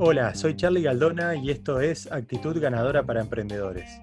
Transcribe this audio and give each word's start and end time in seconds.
Hola, 0.00 0.32
soy 0.32 0.54
Charlie 0.54 0.82
Galdona 0.82 1.34
y 1.34 1.50
esto 1.50 1.80
es 1.80 2.06
Actitud 2.12 2.56
Ganadora 2.60 3.02
para 3.02 3.20
Emprendedores. 3.20 4.00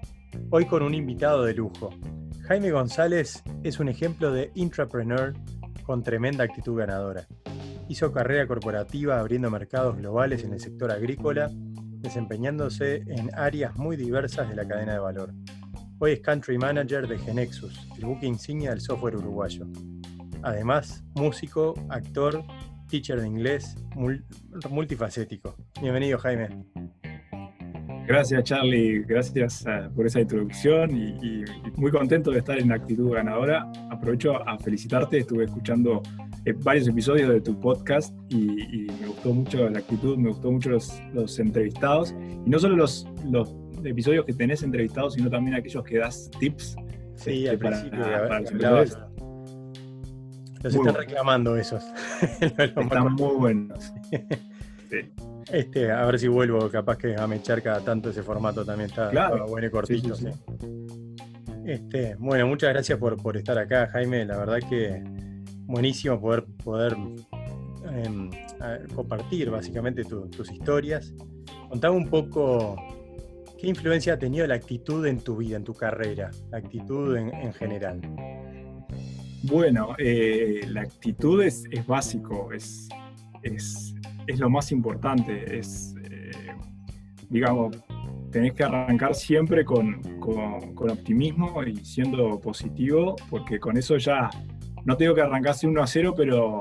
Hoy 0.50 0.66
con 0.66 0.82
un 0.82 0.92
invitado 0.92 1.42
de 1.42 1.54
lujo. 1.54 1.88
Jaime 2.42 2.70
González 2.70 3.42
es 3.62 3.80
un 3.80 3.88
ejemplo 3.88 4.30
de 4.30 4.50
intrapreneur 4.56 5.32
con 5.84 6.02
tremenda 6.02 6.44
actitud 6.44 6.76
ganadora. 6.76 7.26
Hizo 7.88 8.12
carrera 8.12 8.46
corporativa 8.46 9.18
abriendo 9.18 9.50
mercados 9.50 9.96
globales 9.96 10.44
en 10.44 10.52
el 10.52 10.60
sector 10.60 10.90
agrícola, 10.90 11.50
desempeñándose 11.50 12.96
en 13.06 13.34
áreas 13.34 13.74
muy 13.78 13.96
diversas 13.96 14.50
de 14.50 14.56
la 14.56 14.68
cadena 14.68 14.92
de 14.92 14.98
valor. 14.98 15.32
Hoy 15.98 16.12
es 16.12 16.20
Country 16.20 16.58
Manager 16.58 17.08
de 17.08 17.16
Genexus, 17.16 17.74
el 17.96 18.04
buque 18.04 18.26
insignia 18.26 18.68
del 18.68 18.82
software 18.82 19.16
uruguayo. 19.16 19.64
Además, 20.42 21.02
músico, 21.14 21.72
actor, 21.88 22.44
teacher 22.88 23.20
de 23.20 23.26
inglés, 23.26 23.76
multifacético. 24.70 25.56
Bienvenido, 25.80 26.18
Jaime. 26.18 26.48
Gracias, 28.06 28.44
Charlie. 28.44 29.02
Gracias 29.02 29.64
eh, 29.66 29.88
por 29.94 30.06
esa 30.06 30.20
introducción 30.20 30.96
y, 30.96 31.44
muy 31.76 31.90
contento 31.90 32.30
de 32.30 32.38
estar 32.38 32.58
en 32.58 32.70
Actitud 32.72 33.12
Ganadora. 33.12 33.70
Aprovecho 33.90 34.48
a 34.48 34.56
felicitarte. 34.58 35.18
Estuve 35.18 35.44
escuchando 35.44 36.02
eh, 36.44 36.54
varios 36.56 36.86
episodios 36.86 37.28
de 37.30 37.40
tu 37.40 37.58
podcast 37.60 38.14
y, 38.28 38.86
me 39.00 39.08
gustó 39.08 39.34
mucho 39.34 39.68
la 39.68 39.80
actitud, 39.80 40.16
me 40.16 40.28
gustó 40.28 40.52
mucho 40.52 40.70
los, 40.70 41.38
entrevistados. 41.40 42.14
Y 42.46 42.48
no 42.48 42.58
solo 42.60 42.76
los, 42.76 43.08
los 43.28 43.52
episodios 43.84 44.24
que 44.24 44.32
tenés 44.32 44.62
entrevistados, 44.62 45.14
sino 45.14 45.28
también 45.28 45.56
aquellos 45.56 45.82
que 45.82 45.98
das 45.98 46.30
tips 46.38 46.76
sí, 47.16 47.46
este, 47.46 47.58
para, 47.58 47.90
para, 47.90 48.40
los 48.40 48.98
los 50.74 50.74
están 50.74 50.94
reclamando 50.94 51.56
esos. 51.56 51.84
Están 52.40 53.14
muy 53.14 53.36
buenos. 53.36 53.92
Este, 55.50 55.92
a 55.92 56.04
ver 56.06 56.18
si 56.18 56.26
vuelvo, 56.26 56.68
capaz 56.70 56.98
que 56.98 57.14
a 57.16 57.26
mechar 57.26 57.62
cada 57.62 57.80
tanto 57.80 58.10
ese 58.10 58.22
formato 58.22 58.64
también 58.64 58.90
está, 58.90 59.10
claro. 59.10 59.46
bueno 59.46 59.68
y 59.68 59.70
cortito. 59.70 60.14
Este, 61.64 62.16
bueno, 62.16 62.46
muchas 62.46 62.70
gracias 62.70 62.98
por, 62.98 63.16
por, 63.20 63.36
estar 63.36 63.56
acá, 63.58 63.88
Jaime. 63.88 64.24
La 64.24 64.38
verdad 64.38 64.58
que 64.68 65.02
buenísimo 65.66 66.20
poder, 66.20 66.44
poder 66.64 66.96
em, 67.92 68.30
compartir 68.94 69.50
básicamente 69.50 70.04
tus 70.04 70.50
historias. 70.50 71.14
Contame 71.68 71.96
un 71.96 72.08
poco 72.08 72.76
qué 73.58 73.68
influencia 73.68 74.14
ha 74.14 74.18
tenido 74.18 74.46
la 74.46 74.54
actitud 74.54 75.06
en 75.06 75.20
tu 75.20 75.36
vida, 75.36 75.56
en 75.56 75.64
tu 75.64 75.74
carrera, 75.74 76.30
la 76.50 76.58
actitud 76.58 77.16
en 77.16 77.52
general. 77.52 78.00
Bueno, 79.48 79.94
eh, 79.98 80.62
la 80.68 80.80
actitud 80.82 81.42
es, 81.42 81.68
básico, 81.86 82.52
es, 82.52 82.88
es, 83.42 84.38
lo 84.38 84.50
más 84.50 84.72
importante. 84.72 85.58
Es, 85.58 85.94
eh, 86.02 86.30
digamos, 87.28 87.76
tenés 88.32 88.54
que 88.54 88.64
arrancar 88.64 89.14
siempre 89.14 89.64
con, 89.64 90.00
optimismo 90.78 91.62
y 91.62 91.76
siendo 91.84 92.40
positivo, 92.40 93.14
porque 93.30 93.60
con 93.60 93.76
eso 93.76 93.96
ya, 93.98 94.30
no 94.84 94.96
tengo 94.96 95.14
que 95.14 95.20
arrancarse 95.20 95.68
1 95.68 95.80
a 95.80 95.86
0, 95.86 96.14
pero 96.16 96.58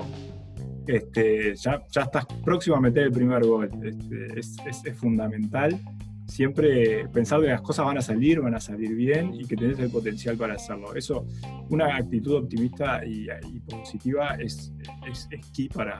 este, 0.85 1.55
ya, 1.55 1.81
ya 1.91 2.01
estás 2.01 2.25
próximo 2.43 2.75
a 2.75 2.81
meter 2.81 3.05
el 3.05 3.11
primer 3.11 3.43
gol. 3.43 3.69
Este, 3.83 4.39
es, 4.39 4.57
es 4.85 4.97
fundamental 4.97 5.79
siempre 6.27 7.07
pensar 7.09 7.41
que 7.41 7.47
las 7.47 7.61
cosas 7.61 7.85
van 7.85 7.97
a 7.97 8.01
salir, 8.01 8.41
van 8.41 8.55
a 8.55 8.59
salir 8.59 8.95
bien 8.95 9.33
y 9.33 9.45
que 9.45 9.55
tenés 9.55 9.79
el 9.79 9.89
potencial 9.89 10.37
para 10.37 10.55
hacerlo. 10.55 10.95
Eso, 10.95 11.25
una 11.69 11.95
actitud 11.95 12.35
optimista 12.35 13.05
y, 13.05 13.27
positiva 13.69 14.35
es, 14.35 14.73
es, 15.07 15.27
key 15.53 15.69
para, 15.69 15.97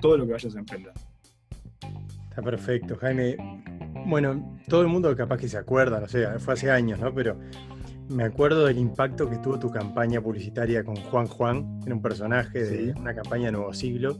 todo 0.00 0.18
lo 0.18 0.26
que 0.26 0.32
vayas 0.32 0.54
a 0.54 0.58
emprender. 0.58 0.92
Está 2.28 2.42
perfecto, 2.42 2.96
Jaime. 2.96 3.36
Bueno, 4.06 4.58
todo 4.68 4.82
el 4.82 4.88
mundo 4.88 5.14
capaz 5.16 5.38
que 5.38 5.48
se 5.48 5.58
acuerda, 5.58 6.00
no 6.00 6.08
sé, 6.08 6.26
fue 6.38 6.54
hace 6.54 6.70
años, 6.70 7.00
¿no? 7.00 7.12
Pero 7.12 7.38
me 8.08 8.24
acuerdo 8.24 8.66
del 8.66 8.78
impacto 8.78 9.28
que 9.28 9.36
tuvo 9.38 9.58
tu 9.58 9.70
campaña 9.70 10.20
publicitaria 10.20 10.84
con 10.84 10.96
Juan 10.96 11.26
Juan, 11.26 11.80
era 11.84 11.94
un 11.94 12.02
personaje 12.02 12.64
de 12.64 12.92
una 12.92 13.14
campaña 13.14 13.46
de 13.46 13.52
Nuevo 13.52 13.72
Siglo. 13.74 14.16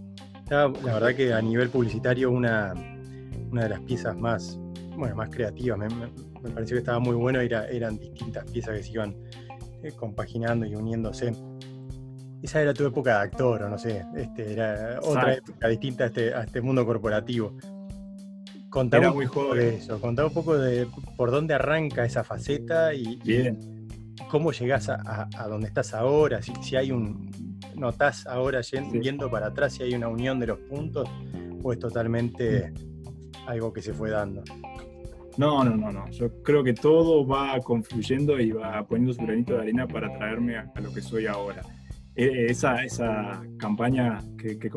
la 0.51 0.69
verdad 0.69 1.15
que 1.15 1.33
a 1.33 1.41
nivel 1.41 1.71
publicitario 1.71 2.31
una, 2.31 2.75
una 3.51 3.63
de 3.63 3.69
las 3.69 3.81
piezas 3.81 4.17
más 4.17 4.59
bueno, 4.99 5.17
más 5.17 5.31
creativas. 5.31 5.79
Me, 5.79 6.51
pareció 6.51 6.77
que 6.77 6.81
estaba 6.81 6.99
muy 6.99 7.15
bueno, 7.15 7.41
era, 7.41 7.67
eran 7.69 7.99
distintas 7.99 8.45
piezas 8.51 8.77
que 8.77 8.83
se 8.83 8.93
iban 8.93 9.17
eh, 9.83 9.93
compaginando 9.97 10.67
y 10.67 10.75
uniéndose. 10.75 11.33
Esa 12.43 12.63
era 12.63 12.73
tu 12.73 12.87
época 12.87 13.19
de 13.19 13.25
actor, 13.25 13.63
o 13.63 13.69
no 13.69 13.79
sé, 13.79 14.05
este, 14.17 14.53
era 14.53 15.01
otra 15.03 15.35
época 15.35 15.69
distinta 15.69 16.05
a 16.05 16.07
este, 16.07 16.35
a 16.35 16.43
este 16.43 16.61
mundo 16.61 16.87
corporativo. 16.87 17.57
Contame 18.71 19.11
muy 19.11 19.27
joven. 19.27 19.59
de 19.59 19.75
eso, 19.77 20.01
contame 20.01 20.29
un 20.29 20.35
poco 20.35 20.57
de 20.57 20.87
por 21.17 21.31
dónde 21.31 21.55
arranca 21.55 22.05
esa 22.05 22.23
faceta 22.23 22.95
y, 22.95 23.17
Bien. 23.25 23.59
cómo 24.31 24.53
llegás 24.53 24.89
a, 24.89 25.29
a, 25.37 25.49
donde 25.49 25.69
estás 25.69 25.95
ahora, 25.95 26.43
si, 26.43 26.53
si 26.63 26.77
hay 26.77 26.93
un, 26.93 27.29
notás 27.79 28.27
ahora 28.27 28.61
yendo, 28.61 29.31
para 29.31 29.49
atrás 29.49 29.75
si 29.75 29.83
hay 29.83 29.95
una 29.95 30.09
unión 30.09 30.39
de 30.39 30.49
los 30.49 30.59
puntos 30.61 31.09
o 31.63 31.73
es 31.73 31.79
totalmente 31.79 32.73
algo 33.47 33.73
que 33.73 33.83
se 33.83 33.93
fue 33.93 34.11
dando. 34.11 34.43
No, 35.39 35.63
no, 35.63 35.77
no, 35.77 35.93
no. 35.93 36.11
Yo 36.11 36.43
creo 36.43 36.65
que 36.65 36.75
todo 36.75 37.25
va 37.25 37.61
confluyendo 37.61 38.41
y 38.41 38.51
va 38.51 38.85
poniendo 38.85 39.15
su 39.15 39.23
granito 39.23 39.55
de 39.55 39.61
arena 39.61 39.87
para 39.87 40.13
traerme 40.13 40.57
a, 40.57 40.73
lo 40.83 40.93
que 40.93 41.01
soy 41.01 41.27
ahora. 41.27 41.63
E, 42.17 42.47
esa, 42.47 42.83
esa 42.83 43.41
campaña 43.57 44.21
que, 44.37 44.59
que, 44.59 44.69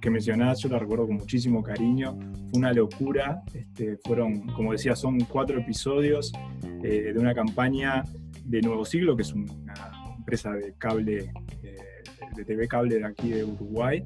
que, 0.00 0.10
mencionás, 0.10 0.60
yo 0.62 0.68
la 0.68 0.80
recuerdo 0.80 1.06
con 1.06 1.14
muchísimo 1.14 1.62
cariño. 1.62 2.18
Fue 2.50 2.58
una 2.58 2.72
locura. 2.72 3.42
Este, 3.54 3.98
fueron, 3.98 4.48
como 4.48 4.72
decía, 4.72 4.96
son 4.96 5.20
cuatro 5.20 5.60
episodios 5.60 6.32
eh, 6.82 7.12
de 7.14 7.18
una 7.18 7.32
campaña 7.32 8.02
de 8.44 8.62
Nuevo 8.62 8.84
Siglo, 8.84 9.14
que 9.14 9.22
es 9.22 9.32
una 9.32 9.46
empresa 10.18 10.50
de 10.50 10.74
cable, 10.76 11.30
eh, 11.62 11.76
de 12.34 12.44
TV 12.44 12.66
cable 12.66 12.98
de 12.98 13.06
aquí 13.06 13.28
de 13.28 13.44
Uruguay 13.44 14.02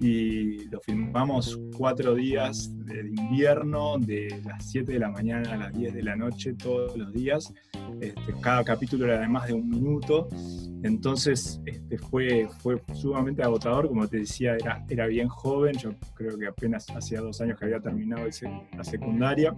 y 0.00 0.64
lo 0.70 0.80
filmamos 0.80 1.60
cuatro 1.76 2.14
días 2.14 2.70
de 2.86 3.00
invierno, 3.00 3.98
de 3.98 4.40
las 4.46 4.70
7 4.70 4.92
de 4.92 4.98
la 4.98 5.10
mañana 5.10 5.52
a 5.52 5.56
las 5.56 5.72
10 5.74 5.94
de 5.94 6.02
la 6.02 6.16
noche, 6.16 6.54
todos 6.54 6.96
los 6.96 7.12
días. 7.12 7.52
Este, 8.00 8.34
cada 8.40 8.64
capítulo 8.64 9.04
era 9.04 9.20
de 9.20 9.28
más 9.28 9.46
de 9.48 9.52
un 9.52 9.68
minuto, 9.68 10.28
entonces 10.82 11.60
este, 11.66 11.98
fue, 11.98 12.48
fue 12.60 12.82
sumamente 12.94 13.42
agotador, 13.42 13.88
como 13.88 14.08
te 14.08 14.18
decía, 14.18 14.54
era, 14.54 14.84
era 14.88 15.06
bien 15.06 15.28
joven, 15.28 15.76
yo 15.76 15.90
creo 16.14 16.38
que 16.38 16.46
apenas 16.46 16.88
hacía 16.90 17.20
dos 17.20 17.40
años 17.42 17.58
que 17.58 17.66
había 17.66 17.80
terminado 17.80 18.26
la 18.76 18.84
secundaria. 18.84 19.54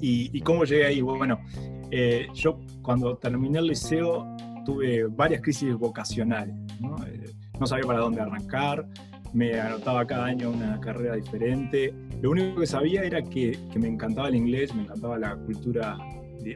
¿Y, 0.00 0.40
cómo 0.40 0.64
llegué 0.64 0.86
ahí? 0.86 1.00
Bueno, 1.00 1.40
eh, 1.90 2.26
yo 2.32 2.58
cuando 2.82 3.16
terminé 3.16 3.58
el 3.58 3.66
liceo 3.66 4.36
tuve 4.64 5.04
varias 5.04 5.42
crisis 5.42 5.74
vocacionales, 5.74 6.54
¿no? 6.80 6.96
Eh, 7.06 7.30
no 7.58 7.66
sabía 7.66 7.84
para 7.84 8.00
dónde 8.00 8.20
arrancar, 8.20 8.86
me 9.32 9.60
anotaba 9.60 10.06
cada 10.06 10.26
año 10.26 10.50
una 10.50 10.80
carrera 10.80 11.16
diferente. 11.16 11.94
Lo 12.20 12.30
único 12.30 12.60
que 12.60 12.66
sabía 12.66 13.02
era 13.02 13.22
que, 13.22 13.58
que 13.72 13.78
me 13.78 13.88
encantaba 13.88 14.28
el 14.28 14.36
inglés, 14.36 14.74
me 14.74 14.82
encantaba 14.82 15.18
la 15.18 15.36
cultura 15.36 15.96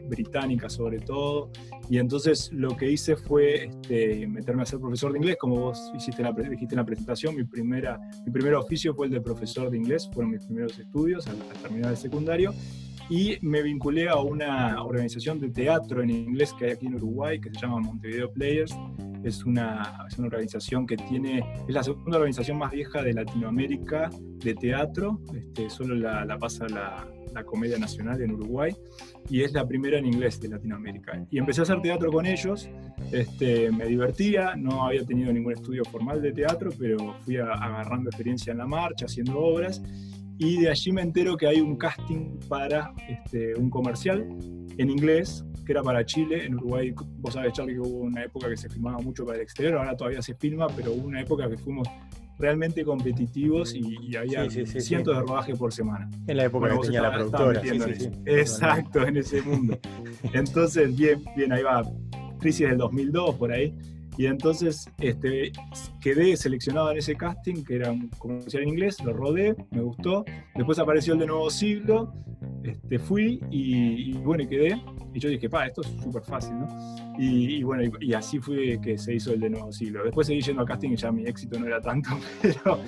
británica 0.08 0.68
sobre 0.68 0.98
todo, 0.98 1.50
y 1.88 1.98
entonces 1.98 2.50
lo 2.52 2.76
que 2.76 2.90
hice 2.90 3.16
fue 3.16 3.66
este, 3.66 4.26
meterme 4.26 4.62
a 4.62 4.66
ser 4.66 4.80
profesor 4.80 5.12
de 5.12 5.18
inglés, 5.18 5.36
como 5.38 5.56
vos 5.56 5.92
hiciste 5.94 6.22
la, 6.22 6.32
dijiste 6.32 6.74
en 6.74 6.78
la 6.78 6.84
presentación, 6.84 7.36
mi, 7.36 7.44
primera, 7.44 7.98
mi 8.24 8.32
primer 8.32 8.54
oficio 8.54 8.94
fue 8.94 9.06
el 9.06 9.12
de 9.12 9.20
profesor 9.20 9.70
de 9.70 9.76
inglés, 9.76 10.08
fueron 10.12 10.32
mis 10.32 10.44
primeros 10.44 10.78
estudios 10.78 11.26
al, 11.26 11.36
al 11.40 11.62
terminar 11.62 11.90
el 11.92 11.96
secundario, 11.96 12.52
y 13.08 13.38
me 13.40 13.62
vinculé 13.62 14.08
a 14.08 14.16
una 14.16 14.82
organización 14.82 15.38
de 15.40 15.50
teatro 15.50 16.02
en 16.02 16.10
inglés 16.10 16.52
que 16.58 16.66
hay 16.66 16.70
aquí 16.72 16.86
en 16.86 16.96
Uruguay, 16.96 17.40
que 17.40 17.50
se 17.50 17.60
llama 17.60 17.80
Montevideo 17.80 18.32
Players, 18.32 18.76
es 19.22 19.44
una, 19.44 20.06
es 20.08 20.18
una 20.18 20.28
organización 20.28 20.86
que 20.86 20.96
tiene, 20.96 21.44
es 21.66 21.74
la 21.74 21.82
segunda 21.82 22.18
organización 22.18 22.58
más 22.58 22.70
vieja 22.70 23.02
de 23.02 23.12
Latinoamérica 23.12 24.10
de 24.38 24.54
teatro, 24.54 25.20
este, 25.34 25.68
solo 25.70 25.94
la, 25.94 26.24
la 26.24 26.38
pasa 26.38 26.68
la, 26.68 27.08
la, 27.32 27.44
Comedia 27.44 27.78
Nacional 27.78 28.20
en 28.22 28.32
Uruguay, 28.32 28.74
y 29.28 29.42
es 29.42 29.52
la 29.52 29.66
primera 29.66 29.98
en 29.98 30.06
inglés 30.06 30.40
de 30.40 30.48
Latinoamérica. 30.48 31.26
Y 31.30 31.38
empecé 31.38 31.60
a 31.60 31.64
hacer 31.64 31.80
teatro 31.82 32.10
con 32.12 32.26
ellos, 32.26 32.68
este, 33.12 33.70
me 33.72 33.86
divertía, 33.86 34.54
no 34.56 34.84
había 34.84 35.04
tenido 35.04 35.32
ningún 35.32 35.52
estudio 35.52 35.84
formal 35.84 36.22
de 36.22 36.32
teatro, 36.32 36.70
pero 36.78 37.16
fui 37.24 37.36
agarrando 37.36 38.10
experiencia 38.10 38.52
en 38.52 38.58
la 38.58 38.66
marcha, 38.66 39.06
haciendo 39.06 39.38
obras, 39.38 39.82
y 40.38 40.60
de 40.60 40.70
allí 40.70 40.92
me 40.92 41.02
entero 41.02 41.36
que 41.36 41.46
hay 41.46 41.60
un 41.60 41.76
casting 41.76 42.38
para 42.48 42.92
este, 43.08 43.54
un 43.54 43.70
comercial 43.70 44.26
en 44.78 44.90
inglés 44.90 45.44
que 45.64 45.72
era 45.72 45.82
para 45.82 46.04
Chile. 46.04 46.46
En 46.46 46.54
Uruguay, 46.54 46.94
vos 47.18 47.34
sabés, 47.34 47.52
Charlie, 47.52 47.74
que 47.74 47.80
hubo 47.80 47.98
una 47.98 48.24
época 48.24 48.48
que 48.48 48.56
se 48.56 48.68
filmaba 48.68 48.98
mucho 48.98 49.24
para 49.24 49.36
el 49.36 49.42
exterior, 49.42 49.78
ahora 49.78 49.96
todavía 49.96 50.22
se 50.22 50.34
filma, 50.34 50.66
pero 50.68 50.92
hubo 50.92 51.06
una 51.06 51.20
época 51.20 51.48
que 51.48 51.56
fuimos 51.56 51.88
realmente 52.38 52.84
competitivos 52.84 53.74
y, 53.74 54.14
había 54.16 54.48
cientos 54.50 55.16
de 55.16 55.22
rodajes 55.22 55.58
por 55.58 55.72
semana. 55.72 56.08
En 56.26 56.36
la 56.36 56.44
época 56.44 56.70
que 56.70 56.78
tenía 56.78 57.02
la 57.02 57.12
productora. 57.12 57.62
Exacto, 58.26 59.06
en 59.06 59.16
ese 59.16 59.42
mundo. 59.42 59.78
Entonces, 60.32 60.94
bien, 60.96 61.24
bien, 61.36 61.52
ahí 61.52 61.62
va. 61.62 61.82
Crisis 62.38 62.68
del 62.68 62.78
2002, 62.78 63.34
por 63.36 63.52
ahí. 63.52 63.74
Y 64.18 64.26
entonces 64.26 64.90
este, 64.98 65.52
quedé 66.00 66.36
seleccionado 66.36 66.90
en 66.90 66.98
ese 66.98 67.14
casting, 67.14 67.64
que 67.64 67.76
era 67.76 67.90
un 67.90 68.08
comercial 68.18 68.62
en 68.62 68.70
inglés, 68.70 69.02
lo 69.04 69.12
rodé, 69.12 69.54
me 69.70 69.82
gustó. 69.82 70.24
Después 70.54 70.78
apareció 70.78 71.14
el 71.14 71.20
de 71.20 71.26
Nuevo 71.26 71.50
Siglo, 71.50 72.14
este, 72.64 72.98
fui 72.98 73.40
y, 73.50 74.12
bueno, 74.14 74.42
y 74.42 74.46
quedé. 74.46 74.80
Y 75.12 75.20
yo 75.20 75.28
dije, 75.28 75.48
pa, 75.48 75.66
esto 75.66 75.82
es 75.82 75.88
súper 76.02 76.22
fácil, 76.22 76.58
¿no? 76.58 76.68
Y, 77.18 77.62
bueno, 77.62 77.90
y, 78.00 78.12
así 78.14 78.38
fue 78.38 78.78
que 78.82 78.98
se 78.98 79.14
hizo 79.14 79.32
el 79.32 79.40
de 79.40 79.50
Nuevo 79.50 79.72
Siglo. 79.72 80.04
Después 80.04 80.26
seguí 80.26 80.40
yendo 80.40 80.62
a 80.62 80.66
casting 80.66 80.90
y 80.90 80.96
ya 80.96 81.12
mi 81.12 81.26
éxito 81.26 81.58
no 81.58 81.66
era 81.66 81.80
tanto, 81.80 82.10
pero 82.42 82.80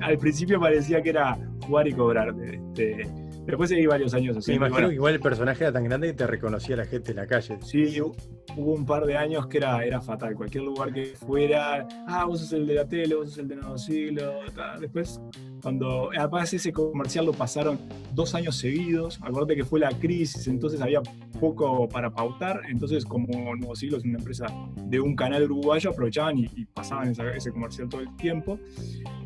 al 0.00 0.18
principio 0.18 0.58
parecía 0.60 1.02
que 1.02 1.10
era 1.10 1.38
jugar 1.66 1.88
y 1.88 1.92
cobrar. 1.92 2.34
Este, 2.42 3.06
Después 3.46 3.70
seguí 3.70 3.86
varios 3.86 4.14
años 4.14 4.36
así. 4.36 4.52
Me 4.52 4.56
imagino 4.56 4.88
que 4.88 4.94
igual 4.94 5.14
el 5.14 5.20
personaje 5.20 5.64
era 5.64 5.72
tan 5.72 5.84
grande 5.84 6.08
que 6.08 6.14
te 6.14 6.26
reconocía 6.26 6.76
la 6.76 6.84
gente 6.84 7.10
en 7.10 7.16
la 7.16 7.26
calle. 7.26 7.58
Sí, 7.62 8.00
hubo 8.00 8.72
un 8.74 8.86
par 8.86 9.06
de 9.06 9.16
años 9.16 9.46
que 9.46 9.58
era, 9.58 9.84
era 9.84 10.00
fatal. 10.00 10.34
Cualquier 10.34 10.64
lugar 10.64 10.92
que 10.92 11.06
fuera, 11.06 11.86
ah, 12.06 12.24
vos 12.24 12.40
sos 12.40 12.52
el 12.52 12.66
de 12.66 12.74
la 12.74 12.86
tele, 12.86 13.14
vos 13.14 13.30
sos 13.30 13.38
el 13.38 13.48
de 13.48 13.56
Nuevo 13.56 13.78
Siglo. 13.78 14.40
Después, 14.80 15.20
cuando. 15.60 16.10
Además, 16.16 16.52
ese 16.52 16.72
comercial 16.72 17.26
lo 17.26 17.32
pasaron 17.32 17.78
dos 18.14 18.34
años 18.34 18.56
seguidos. 18.56 19.18
Acuérdate 19.22 19.56
que 19.56 19.64
fue 19.64 19.80
la 19.80 19.90
crisis, 19.90 20.46
entonces 20.48 20.80
había 20.80 21.02
poco 21.40 21.88
para 21.88 22.10
pautar. 22.10 22.62
Entonces, 22.68 23.04
como 23.04 23.56
Nuevo 23.56 23.74
Siglo 23.74 23.96
es 23.96 24.04
una 24.04 24.18
empresa 24.18 24.46
de 24.76 25.00
un 25.00 25.16
canal 25.16 25.44
uruguayo, 25.44 25.90
aprovechaban 25.90 26.38
y, 26.38 26.48
pasaban 26.66 27.10
ese 27.10 27.50
comercial 27.50 27.88
todo 27.88 28.00
el 28.02 28.14
tiempo. 28.16 28.58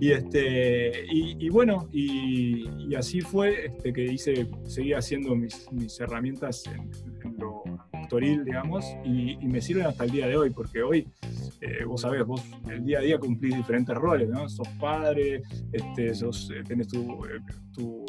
Y, 0.01 0.13
este, 0.13 1.07
y, 1.11 1.49
bueno, 1.49 1.89
y, 1.93 2.95
así 2.95 3.21
fue 3.21 3.67
este, 3.67 3.93
que 3.93 4.05
hice, 4.05 4.47
seguí 4.65 4.93
haciendo 4.93 5.35
mis, 5.35 5.67
herramientas 6.01 6.65
en, 6.67 6.91
lo 7.39 7.65
actoril, 7.93 8.45
digamos, 8.45 8.85
y, 9.05 9.37
me 9.47 9.61
sirven 9.61 9.87
hasta 9.87 10.05
el 10.05 10.11
día 10.11 10.27
de 10.27 10.37
hoy, 10.37 10.51
porque 10.51 10.83
hoy, 10.83 11.09
eh, 11.65 11.85
vos 11.85 12.03
sabés, 12.03 12.27
vos 12.27 12.43
el 12.69 12.85
día 12.85 12.99
a 12.99 13.03
día 13.03 13.19
cumplís 13.19 13.57
diferentes 13.57 13.95
roles, 13.95 14.29
¿no? 14.29 14.49
Sos 14.49 14.69
padre, 14.81 15.43
este, 15.73 16.15
sos, 16.15 16.51
eh, 16.51 16.63
tenés 16.63 16.89
tu, 16.89 17.25
eh, 17.25 17.41
tu, 17.73 18.05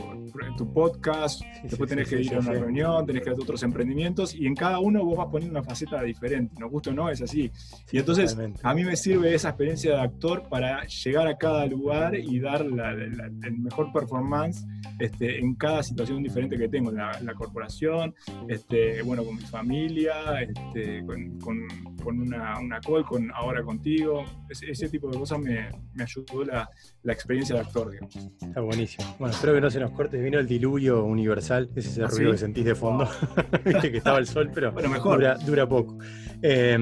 tu, 0.58 0.74
podcast, 0.74 1.42
después 1.64 1.90
tenés 1.90 2.10
que 2.10 2.22
ir 2.22 2.36
a 2.36 2.40
una 2.40 2.52
reunión, 2.52 3.06
tenés 3.06 3.24
que 3.24 3.30
hacer 3.30 3.42
otros 3.42 3.64
emprendimientos, 3.64 4.36
y 4.36 4.46
en 4.46 4.56
cada 4.56 4.80
uno 4.80 5.06
vos 5.06 5.18
vas 5.18 5.28
poniendo 5.32 5.58
una 5.58 5.64
faceta 5.64 6.02
diferente, 6.04 6.56
nos 6.60 6.70
gusta 6.70 6.90
o 6.90 6.94
no, 6.94 7.10
es 7.10 7.22
así. 7.22 7.50
Y 7.92 8.00
entonces, 8.00 8.38
a 8.62 8.74
mí 8.74 8.84
me 8.84 8.98
sirve 8.98 9.34
esa 9.34 9.50
experiencia 9.50 9.96
de 9.96 10.02
actor 10.02 10.44
para 10.50 10.86
llegar 10.86 11.28
a 11.28 11.38
cada 11.38 11.66
lugar 11.66 12.16
y 12.16 12.40
dar 12.40 12.62
el 12.62 13.58
mejor 13.60 13.94
performance 13.94 14.66
este, 15.00 15.40
en 15.40 15.56
cada 15.56 15.84
situación 15.84 16.24
diferente 16.24 16.58
que 16.58 16.70
tengo, 16.70 16.90
en 16.90 16.98
la, 16.98 17.34
corporación, 17.36 18.16
este, 18.48 19.02
bueno, 19.02 19.24
con 19.24 19.36
mi 19.36 19.42
familia, 19.42 20.42
este, 20.42 21.06
con, 21.06 21.38
con, 21.40 22.20
una, 22.20 22.60
una, 22.60 22.80
call, 22.80 23.04
con, 23.04 23.30
ahora 23.46 23.64
contigo. 23.64 24.26
Ese, 24.50 24.90
tipo 24.90 25.10
de 25.10 25.18
cosas 25.18 25.40
me, 25.40 25.70
me 25.94 26.04
ayudó 26.04 26.44
la, 26.44 26.70
la, 27.04 27.14
experiencia 27.14 27.56
de 27.56 27.62
actor, 27.62 27.92
digamos. 27.92 28.16
Está 28.42 28.62
buenísimo. 28.62 29.16
Bueno, 29.20 29.34
espero 29.34 29.54
que 29.54 29.62
no 29.62 29.70
se 29.70 29.80
nos 29.80 29.92
corte. 29.92 30.22
Vino 30.22 30.40
el 30.40 30.48
diluvio 30.48 31.04
universal, 31.04 31.70
ese 31.76 31.90
es 31.90 31.98
el 31.98 32.06
¿Ah, 32.06 32.08
ruido 32.08 32.32
que 32.32 32.38
sentís 32.38 32.66
de 32.66 32.76
fondo. 32.76 33.08
Viste 33.66 33.92
que 33.92 33.98
estaba 33.98 34.20
el 34.20 34.28
sol, 34.28 34.52
pero 34.54 34.72
bueno, 34.72 34.90
mejor. 34.90 35.18
Dura, 35.18 35.36
dura 35.36 35.68
poco. 35.68 35.98
Eh, 36.42 36.78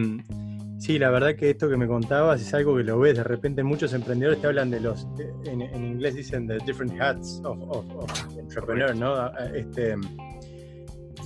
Sí, 0.83 0.99
la 0.99 1.09
verdad 1.11 1.35
que 1.37 1.51
esto 1.51 1.69
que 1.69 1.77
me 1.77 1.87
contabas 1.87 2.41
es 2.41 2.53
algo 2.53 2.75
que 2.75 2.83
lo 2.83 2.99
ves. 2.99 3.15
De 3.15 3.23
repente 3.23 3.63
muchos 3.63 3.93
emprendedores 3.93 4.41
te 4.41 4.47
hablan 4.47 4.69
de 4.69 4.81
los, 4.81 5.07
en, 5.45 5.61
inglés 5.61 6.15
dicen 6.15 6.45
the 6.45 6.57
different 6.65 6.99
hats 6.99 7.41
of, 7.45 7.57
entrepreneur, 8.37 8.93
¿no? 8.93 9.31
Este, 9.55 9.95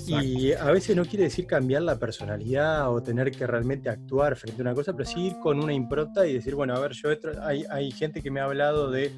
y 0.08 0.54
a 0.54 0.72
veces 0.72 0.96
no 0.96 1.06
quiere 1.06 1.26
decir 1.26 1.46
cambiar 1.46 1.82
la 1.82 1.98
personalidad 1.98 2.92
o 2.92 3.02
tener 3.02 3.32
que 3.32 3.46
realmente 3.46 3.90
actuar 3.90 4.36
frente 4.36 4.62
a 4.62 4.64
una 4.64 4.74
cosa, 4.74 4.94
pero 4.94 5.08
sí 5.08 5.28
ir 5.28 5.40
con 5.40 5.62
una 5.62 5.74
impronta 5.74 6.26
y 6.26 6.34
decir, 6.34 6.56
bueno, 6.56 6.76
a 6.76 6.80
ver, 6.80 6.92
yo 6.94 7.10
hay, 7.42 7.66
hay 7.70 7.92
gente 7.92 8.22
que 8.22 8.32
me 8.32 8.40
ha 8.40 8.46
hablado 8.46 8.90
de 8.92 9.12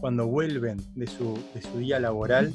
cuando 0.00 0.26
vuelven 0.26 0.78
de 0.94 1.06
su, 1.06 1.38
de 1.54 1.62
su 1.62 1.78
día 1.78 1.98
laboral, 1.98 2.52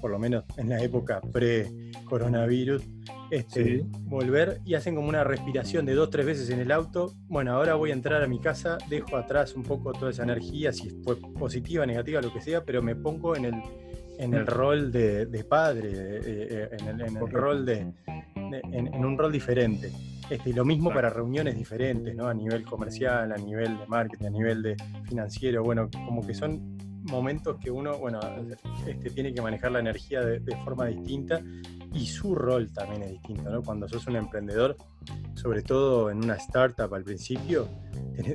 por 0.00 0.10
lo 0.10 0.18
menos 0.18 0.44
en 0.56 0.68
la 0.68 0.82
época 0.82 1.20
pre-coronavirus, 1.32 2.82
este, 3.30 3.84
volver 4.02 4.60
y 4.64 4.74
hacen 4.74 4.94
como 4.94 5.08
una 5.08 5.24
respiración 5.24 5.86
de 5.86 5.94
dos, 5.94 6.10
tres 6.10 6.26
veces 6.26 6.50
en 6.50 6.60
el 6.60 6.70
auto. 6.70 7.12
Bueno, 7.28 7.52
ahora 7.52 7.74
voy 7.74 7.90
a 7.90 7.94
entrar 7.94 8.22
a 8.22 8.26
mi 8.26 8.38
casa, 8.38 8.78
dejo 8.88 9.16
atrás 9.16 9.54
un 9.54 9.62
poco 9.62 9.92
toda 9.92 10.10
esa 10.10 10.22
energía, 10.22 10.72
si 10.72 10.90
fue 11.02 11.16
positiva, 11.16 11.86
negativa, 11.86 12.20
lo 12.20 12.32
que 12.32 12.40
sea, 12.40 12.64
pero 12.64 12.82
me 12.82 12.94
pongo 12.94 13.36
en 13.36 13.46
el, 13.46 13.54
en 14.18 14.34
el 14.34 14.46
rol 14.46 14.92
de, 14.92 15.46
padre, 15.48 15.90
eh, 15.92 16.68
en 16.78 17.00
el, 17.00 17.30
rol 17.30 17.64
de, 17.64 17.92
en, 18.72 19.04
un 19.04 19.18
rol 19.18 19.32
diferente. 19.32 19.90
Este, 20.30 20.50
y 20.50 20.52
lo 20.54 20.64
mismo 20.64 20.92
para 20.92 21.10
reuniones 21.10 21.54
diferentes, 21.56 22.14
¿no? 22.16 22.28
A 22.28 22.34
nivel 22.34 22.64
comercial, 22.64 23.30
a 23.30 23.36
nivel 23.36 23.78
de 23.78 23.86
marketing, 23.86 24.26
a 24.26 24.30
nivel 24.30 24.62
de 24.62 24.76
financiero, 25.06 25.62
bueno, 25.62 25.90
como 26.06 26.26
que 26.26 26.34
son 26.34 26.78
momentos 27.04 27.56
que 27.58 27.70
uno, 27.70 27.98
bueno, 27.98 28.20
este, 28.86 29.10
tiene 29.10 29.32
que 29.32 29.42
manejar 29.42 29.72
la 29.72 29.80
energía 29.80 30.20
de, 30.20 30.40
de 30.40 30.56
forma 30.64 30.86
distinta 30.86 31.40
y 31.94 32.06
su 32.06 32.34
rol 32.34 32.72
también 32.72 33.02
es 33.02 33.10
distinto, 33.12 33.50
¿no? 33.50 33.62
Cuando 33.62 33.88
sos 33.88 34.06
un 34.08 34.16
emprendedor, 34.16 34.76
sobre 35.34 35.62
todo 35.62 36.10
en 36.10 36.18
una 36.18 36.34
startup 36.34 36.92
al 36.92 37.04
principio, 37.04 37.68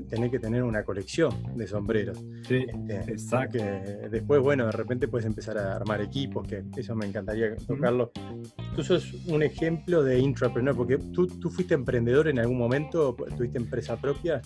tenés, 0.10 0.32
que 0.32 0.40
tener 0.40 0.64
una 0.64 0.84
colección 0.84 1.58
de 1.58 1.68
sombreros. 1.68 2.18
Sí, 2.48 2.66
este, 2.68 3.12
exacto. 3.12 3.58
después, 4.10 4.42
bueno, 4.42 4.66
de 4.66 4.72
repente 4.72 5.08
puedes 5.08 5.26
empezar 5.26 5.58
a 5.58 5.76
armar 5.76 6.02
equipos, 6.02 6.48
que 6.48 6.64
eso 6.78 6.96
me 6.96 7.06
encantaría 7.06 7.56
tocarlo. 7.56 8.12
Tú 8.76 8.84
sos 8.84 9.14
un 9.28 9.44
ejemplo 9.44 10.04
de 10.04 10.20
intrapreneur, 10.20 10.76
porque 10.76 10.98
tú, 10.98 11.28
tú 11.28 11.50
fuiste 11.50 11.74
emprendedor 11.74 12.28
en 12.28 12.40
algún 12.40 12.58
momento, 12.58 13.16
tuviste 13.38 13.58
empresa 13.58 13.98
propia. 13.98 14.42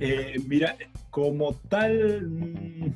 Eh, 0.00 0.40
mira, 0.46 0.76
como 1.10 1.52
tal, 1.68 2.26
mm, 2.26 2.94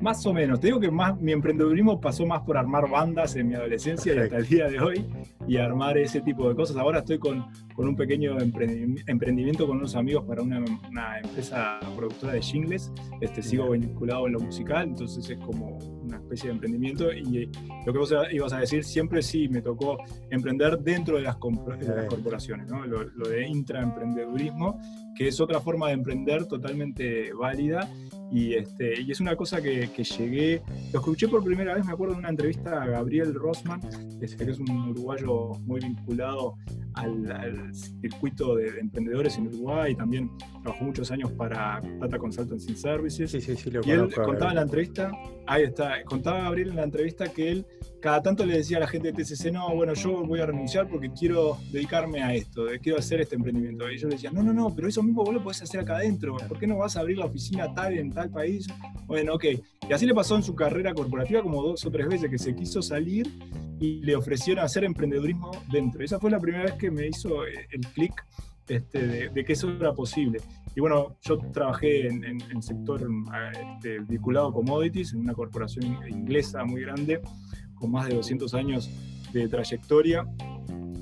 más 0.00 0.24
o 0.26 0.32
menos. 0.32 0.60
Te 0.60 0.68
digo 0.68 0.80
que 0.80 0.90
más 0.90 1.20
mi 1.20 1.32
emprendedurismo 1.32 2.00
pasó 2.00 2.24
más 2.24 2.42
por 2.42 2.56
armar 2.56 2.88
bandas 2.88 3.36
en 3.36 3.48
mi 3.48 3.54
adolescencia 3.54 4.14
y 4.14 4.18
hasta 4.18 4.36
el 4.36 4.46
día 4.46 4.68
de 4.68 4.80
hoy 4.80 5.06
y 5.46 5.56
armar 5.56 5.98
ese 5.98 6.20
tipo 6.20 6.48
de 6.48 6.54
cosas. 6.54 6.76
Ahora 6.76 7.00
estoy 7.00 7.18
con, 7.18 7.46
con 7.74 7.88
un 7.88 7.96
pequeño 7.96 8.38
emprendimiento 8.38 9.66
con 9.66 9.78
unos 9.78 9.96
amigos 9.96 10.24
para 10.24 10.42
una, 10.42 10.62
una 10.88 11.18
empresa 11.18 11.80
productora 11.96 12.34
de 12.34 12.42
jingles. 12.42 12.92
Este, 13.20 13.42
sigo 13.42 13.70
vinculado 13.70 14.26
en 14.26 14.34
lo 14.34 14.40
musical, 14.40 14.88
entonces 14.88 15.28
es 15.28 15.38
como 15.38 15.78
una 16.10 16.18
especie 16.18 16.48
de 16.48 16.54
emprendimiento. 16.54 17.12
Y 17.12 17.50
lo 17.86 17.92
que 17.92 17.98
vos 17.98 18.14
ibas 18.32 18.52
a 18.52 18.60
decir, 18.60 18.84
siempre 18.84 19.22
sí 19.22 19.48
me 19.48 19.62
tocó 19.62 19.98
emprender 20.30 20.78
dentro 20.78 21.16
de 21.16 21.22
las, 21.22 21.36
corporaciones, 21.36 22.68
¿no? 22.68 22.84
lo, 22.86 23.04
lo 23.04 23.28
de 23.28 23.46
intraemprendedurismo, 23.46 24.78
que 25.16 25.28
es 25.28 25.40
otra 25.40 25.60
forma 25.60 25.88
de 25.88 25.94
emprender 25.94 26.46
totalmente 26.46 27.32
válida 27.32 27.88
y, 28.30 28.54
este, 28.54 29.00
y 29.02 29.10
es 29.10 29.20
una 29.20 29.34
cosa 29.34 29.60
que, 29.60 29.90
que, 29.90 30.04
llegué, 30.04 30.62
lo 30.92 31.00
escuché 31.00 31.26
por 31.26 31.42
primera 31.42 31.74
vez, 31.74 31.84
me 31.84 31.92
acuerdo 31.92 32.14
de 32.14 32.20
una 32.20 32.28
entrevista 32.28 32.80
a 32.82 32.86
Gabriel 32.86 33.34
Rosman, 33.34 33.80
que 34.20 34.24
es 34.24 34.60
un 34.60 34.70
uruguayo 34.90 35.50
muy 35.66 35.80
vinculado 35.80 36.54
al, 36.94 37.74
circuito 37.74 38.54
de, 38.54 38.68
emprendedores 38.78 39.36
en 39.36 39.48
Uruguay, 39.48 39.92
y 39.92 39.96
también 39.96 40.30
trabajó 40.62 40.84
muchos 40.84 41.10
años 41.10 41.32
para 41.32 41.82
Data 41.98 42.18
Consultancy 42.18 42.76
Services. 42.76 43.32
Sí, 43.32 43.40
sí, 43.40 43.56
sí, 43.56 43.70
lo 43.70 43.80
y 43.84 43.90
él 43.90 44.08
contaba 44.14 44.50
en 44.50 44.56
la 44.56 44.62
entrevista, 44.62 45.10
ahí 45.48 45.64
está, 45.64 45.99
contaba 46.04 46.42
Gabriel 46.42 46.70
en 46.70 46.76
la 46.76 46.84
entrevista 46.84 47.28
que 47.28 47.50
él 47.50 47.66
cada 48.00 48.22
tanto 48.22 48.46
le 48.46 48.56
decía 48.56 48.78
a 48.78 48.80
la 48.80 48.86
gente 48.86 49.12
de 49.12 49.22
TCC, 49.22 49.52
no, 49.52 49.74
bueno, 49.74 49.94
yo 49.94 50.24
voy 50.24 50.40
a 50.40 50.46
renunciar 50.46 50.88
porque 50.88 51.10
quiero 51.10 51.58
dedicarme 51.70 52.22
a 52.22 52.34
esto, 52.34 52.66
quiero 52.82 52.98
hacer 52.98 53.20
este 53.20 53.36
emprendimiento. 53.36 53.90
Y 53.90 53.98
yo 53.98 54.08
le 54.08 54.14
decía, 54.14 54.30
no, 54.30 54.42
no, 54.42 54.52
no, 54.52 54.74
pero 54.74 54.88
eso 54.88 55.02
mismo 55.02 55.22
vos 55.22 55.34
lo 55.34 55.42
podés 55.42 55.62
hacer 55.62 55.80
acá 55.80 55.96
adentro, 55.96 56.36
¿por 56.48 56.58
qué 56.58 56.66
no 56.66 56.78
vas 56.78 56.96
a 56.96 57.00
abrir 57.00 57.18
la 57.18 57.26
oficina 57.26 57.72
tal 57.74 57.98
en 57.98 58.10
tal 58.10 58.30
país? 58.30 58.66
Bueno, 59.06 59.34
ok. 59.34 59.44
Y 59.88 59.92
así 59.92 60.06
le 60.06 60.14
pasó 60.14 60.36
en 60.36 60.42
su 60.42 60.54
carrera 60.54 60.94
corporativa 60.94 61.42
como 61.42 61.62
dos 61.62 61.84
o 61.84 61.90
tres 61.90 62.08
veces 62.08 62.30
que 62.30 62.38
se 62.38 62.54
quiso 62.54 62.80
salir 62.80 63.30
y 63.78 64.00
le 64.00 64.16
ofrecieron 64.16 64.64
hacer 64.64 64.84
emprendedurismo 64.84 65.50
dentro. 65.70 66.02
Esa 66.02 66.18
fue 66.18 66.30
la 66.30 66.38
primera 66.38 66.64
vez 66.64 66.74
que 66.74 66.90
me 66.90 67.06
hizo 67.06 67.44
eh, 67.46 67.66
el 67.70 67.80
clic 67.80 68.24
este, 68.68 69.30
de, 69.30 69.44
que 69.44 69.52
eso 69.52 69.68
era 69.68 69.92
posible. 69.92 70.40
Y 70.74 70.80
bueno, 70.80 71.16
yo 71.22 71.38
trabajé 71.52 72.06
en, 72.06 72.24
en, 72.24 72.62
sector 72.62 73.08
este, 73.74 73.98
vinculado 74.00 74.48
a 74.48 74.52
commodities, 74.52 75.12
en 75.12 75.20
una 75.20 75.34
corporación 75.34 75.98
inglesa 76.08 76.64
muy 76.64 76.82
grande, 76.82 77.20
con 77.74 77.90
más 77.90 78.08
de 78.08 78.14
200 78.14 78.54
años 78.54 78.90
de 79.32 79.48
trayectoria. 79.48 80.26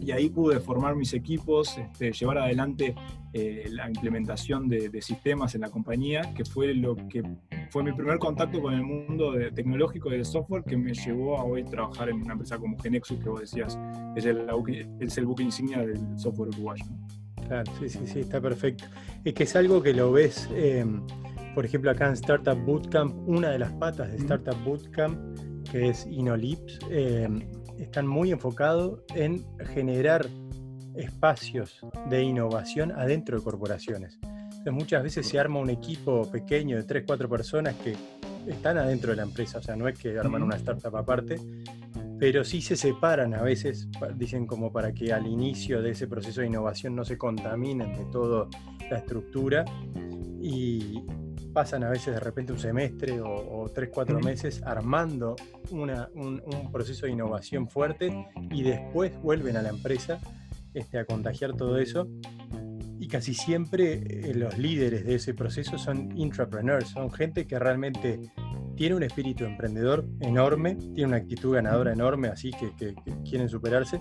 Y 0.00 0.10
ahí 0.12 0.30
pude 0.30 0.58
formar 0.60 0.96
mis 0.96 1.12
equipos, 1.12 1.76
este, 1.76 2.12
llevar 2.12 2.38
adelante 2.38 2.94
eh, 3.34 3.68
la 3.70 3.88
implementación 3.88 4.66
de, 4.68 5.02
sistemas 5.02 5.54
en 5.54 5.60
la 5.60 5.68
compañía, 5.68 6.32
que 6.34 6.46
fue 6.46 6.72
lo 6.72 6.96
que 6.96 7.22
fue 7.70 7.82
mi 7.84 7.92
primer 7.92 8.18
contacto 8.18 8.62
con 8.62 8.72
el 8.72 8.82
mundo 8.82 9.32
de, 9.32 9.50
tecnológico 9.50 10.08
del 10.08 10.24
software 10.24 10.64
que 10.64 10.78
me 10.78 10.94
llevó 10.94 11.38
a 11.38 11.44
hoy 11.44 11.62
trabajar 11.62 12.08
en 12.08 12.22
una 12.22 12.32
empresa 12.32 12.56
como 12.56 12.78
Genexus, 12.78 13.18
que 13.18 13.28
vos 13.28 13.40
decías, 13.40 13.78
es 14.16 14.24
el, 14.24 14.46
es 15.00 15.18
el 15.18 15.26
buque 15.26 15.42
insignia 15.42 15.84
del 15.84 16.00
software 16.18 16.48
uruguayo. 16.48 16.86
Claro, 17.48 17.72
sí, 17.80 17.88
sí, 17.88 18.06
sí, 18.06 18.20
está 18.20 18.40
perfecto. 18.40 18.84
Es 19.24 19.34
que 19.34 19.44
es 19.44 19.56
algo 19.56 19.82
que 19.82 19.94
lo 19.94 20.12
ves, 20.12 20.48
eh, 20.52 20.84
por 21.54 21.64
ejemplo, 21.64 21.90
acá 21.90 22.06
en 22.06 22.12
Startup 22.12 22.56
Bootcamp, 22.56 23.28
una 23.28 23.50
de 23.50 23.58
las 23.58 23.72
patas 23.72 24.10
de 24.10 24.18
Startup 24.18 24.56
Bootcamp 24.64 25.38
que 25.70 25.88
es 25.90 26.06
Inolips, 26.06 26.78
eh, 26.90 27.28
están 27.78 28.06
muy 28.06 28.32
enfocados 28.32 29.00
en 29.14 29.44
generar 29.74 30.26
espacios 30.94 31.80
de 32.08 32.22
innovación 32.22 32.92
adentro 32.92 33.38
de 33.38 33.44
corporaciones. 33.44 34.18
Entonces 34.22 34.72
muchas 34.72 35.02
veces 35.02 35.26
se 35.28 35.38
arma 35.38 35.60
un 35.60 35.70
equipo 35.70 36.28
pequeño 36.30 36.76
de 36.76 36.82
3, 36.82 37.04
4 37.06 37.28
personas 37.28 37.74
que 37.76 37.94
están 38.46 38.78
adentro 38.78 39.10
de 39.10 39.16
la 39.16 39.22
empresa, 39.22 39.58
o 39.58 39.62
sea, 39.62 39.76
no 39.76 39.88
es 39.88 39.98
que 39.98 40.18
arman 40.18 40.42
una 40.42 40.56
startup 40.56 40.96
aparte, 40.96 41.36
pero 42.18 42.44
sí 42.44 42.60
se 42.60 42.76
separan 42.76 43.34
a 43.34 43.42
veces, 43.42 43.88
dicen 44.16 44.46
como 44.46 44.72
para 44.72 44.92
que 44.92 45.12
al 45.12 45.26
inicio 45.26 45.80
de 45.82 45.90
ese 45.90 46.06
proceso 46.06 46.40
de 46.40 46.48
innovación 46.48 46.96
no 46.96 47.04
se 47.04 47.16
contaminen 47.16 47.92
de 47.92 48.04
toda 48.06 48.48
la 48.90 48.98
estructura 48.98 49.64
y 50.40 51.00
pasan 51.52 51.84
a 51.84 51.90
veces 51.90 52.14
de 52.14 52.20
repente 52.20 52.52
un 52.52 52.58
semestre 52.58 53.20
o, 53.20 53.70
tres, 53.74 53.90
cuatro 53.92 54.20
meses 54.20 54.62
armando 54.64 55.36
un, 55.70 55.90
proceso 56.72 57.06
de 57.06 57.12
innovación 57.12 57.68
fuerte 57.68 58.26
y 58.50 58.62
después 58.62 59.12
vuelven 59.22 59.56
a 59.56 59.62
la 59.62 59.70
empresa 59.70 60.20
este, 60.74 60.98
a 60.98 61.04
contagiar 61.04 61.54
todo 61.54 61.78
eso. 61.78 62.08
Y 63.00 63.06
casi 63.06 63.32
siempre 63.32 63.92
eh, 63.92 64.34
los 64.34 64.58
líderes 64.58 65.04
de 65.04 65.14
ese 65.14 65.32
proceso 65.32 65.78
son 65.78 66.16
intrapreneurs, 66.18 66.88
son 66.88 67.12
gente 67.12 67.46
que 67.46 67.58
realmente 67.58 68.20
tiene 68.78 68.94
un 68.94 69.02
espíritu 69.02 69.44
emprendedor 69.44 70.06
enorme, 70.20 70.76
tiene 70.76 71.06
una 71.06 71.16
actitud 71.16 71.56
ganadora 71.56 71.92
enorme, 71.92 72.28
así 72.28 72.52
que, 72.52 72.94
quieren 73.28 73.48
superarse, 73.48 74.00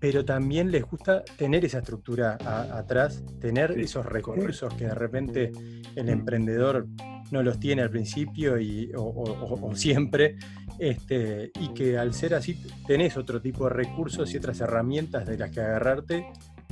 pero 0.00 0.24
también 0.24 0.72
les 0.72 0.82
gusta 0.82 1.22
tener 1.38 1.64
esa 1.64 1.78
estructura 1.78 2.36
atrás, 2.76 3.22
tener 3.40 3.78
esos 3.78 4.04
recursos 4.04 4.74
que 4.74 4.86
de 4.86 4.94
repente 4.94 5.52
el 5.94 6.08
emprendedor 6.08 6.88
no 7.30 7.44
los 7.44 7.60
tiene 7.60 7.82
al 7.82 7.90
principio 7.90 8.58
y, 8.58 8.90
o, 8.96 9.70
siempre, 9.76 10.36
este, 10.80 11.52
y 11.60 11.68
que 11.68 11.96
al 11.96 12.12
ser 12.12 12.34
así 12.34 12.60
tenés 12.88 13.16
otro 13.16 13.40
tipo 13.40 13.64
de 13.64 13.70
recursos 13.70 14.34
y 14.34 14.38
otras 14.38 14.60
herramientas 14.60 15.24
de 15.24 15.38
las 15.38 15.52
que 15.52 15.60
agarrarte, 15.60 16.26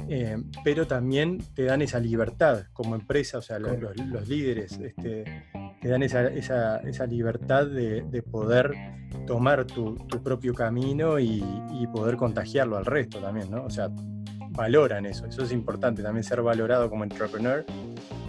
eh, 0.09 0.39
pero 0.65 0.89
también 0.89 1.39
te 1.55 1.65
dan 1.65 1.83
esa 1.83 2.01
libertad 2.01 2.65
como 2.73 2.97
empresa, 2.97 3.39
o 3.39 3.43
sea, 3.43 3.61
los, 3.61 3.79
los 3.97 4.29
líderes 4.29 4.73
este, 4.81 5.45
te 5.81 5.89
dan 5.89 6.03
esa, 6.03 6.27
esa, 6.29 6.79
esa 6.79 7.07
libertad 7.07 7.67
de, 7.67 8.03
de, 8.03 8.23
poder 8.23 8.73
tomar 9.27 9.65
tu, 9.65 9.95
tu 9.95 10.23
propio 10.23 10.55
camino 10.55 11.19
y, 11.19 11.43
y, 11.73 11.87
poder 11.87 12.17
contagiarlo 12.17 12.77
al 12.77 12.85
resto 12.85 13.19
también, 13.19 13.51
¿no? 13.51 13.65
O 13.65 13.71
sea, 13.71 13.89
valoran 14.51 15.07
eso, 15.07 15.27
eso 15.27 15.45
es 15.45 15.53
importante, 15.53 16.03
también 16.03 16.25
ser 16.25 16.43
valorado 16.43 16.91
como 16.91 17.05
entrepreneur, 17.05 17.65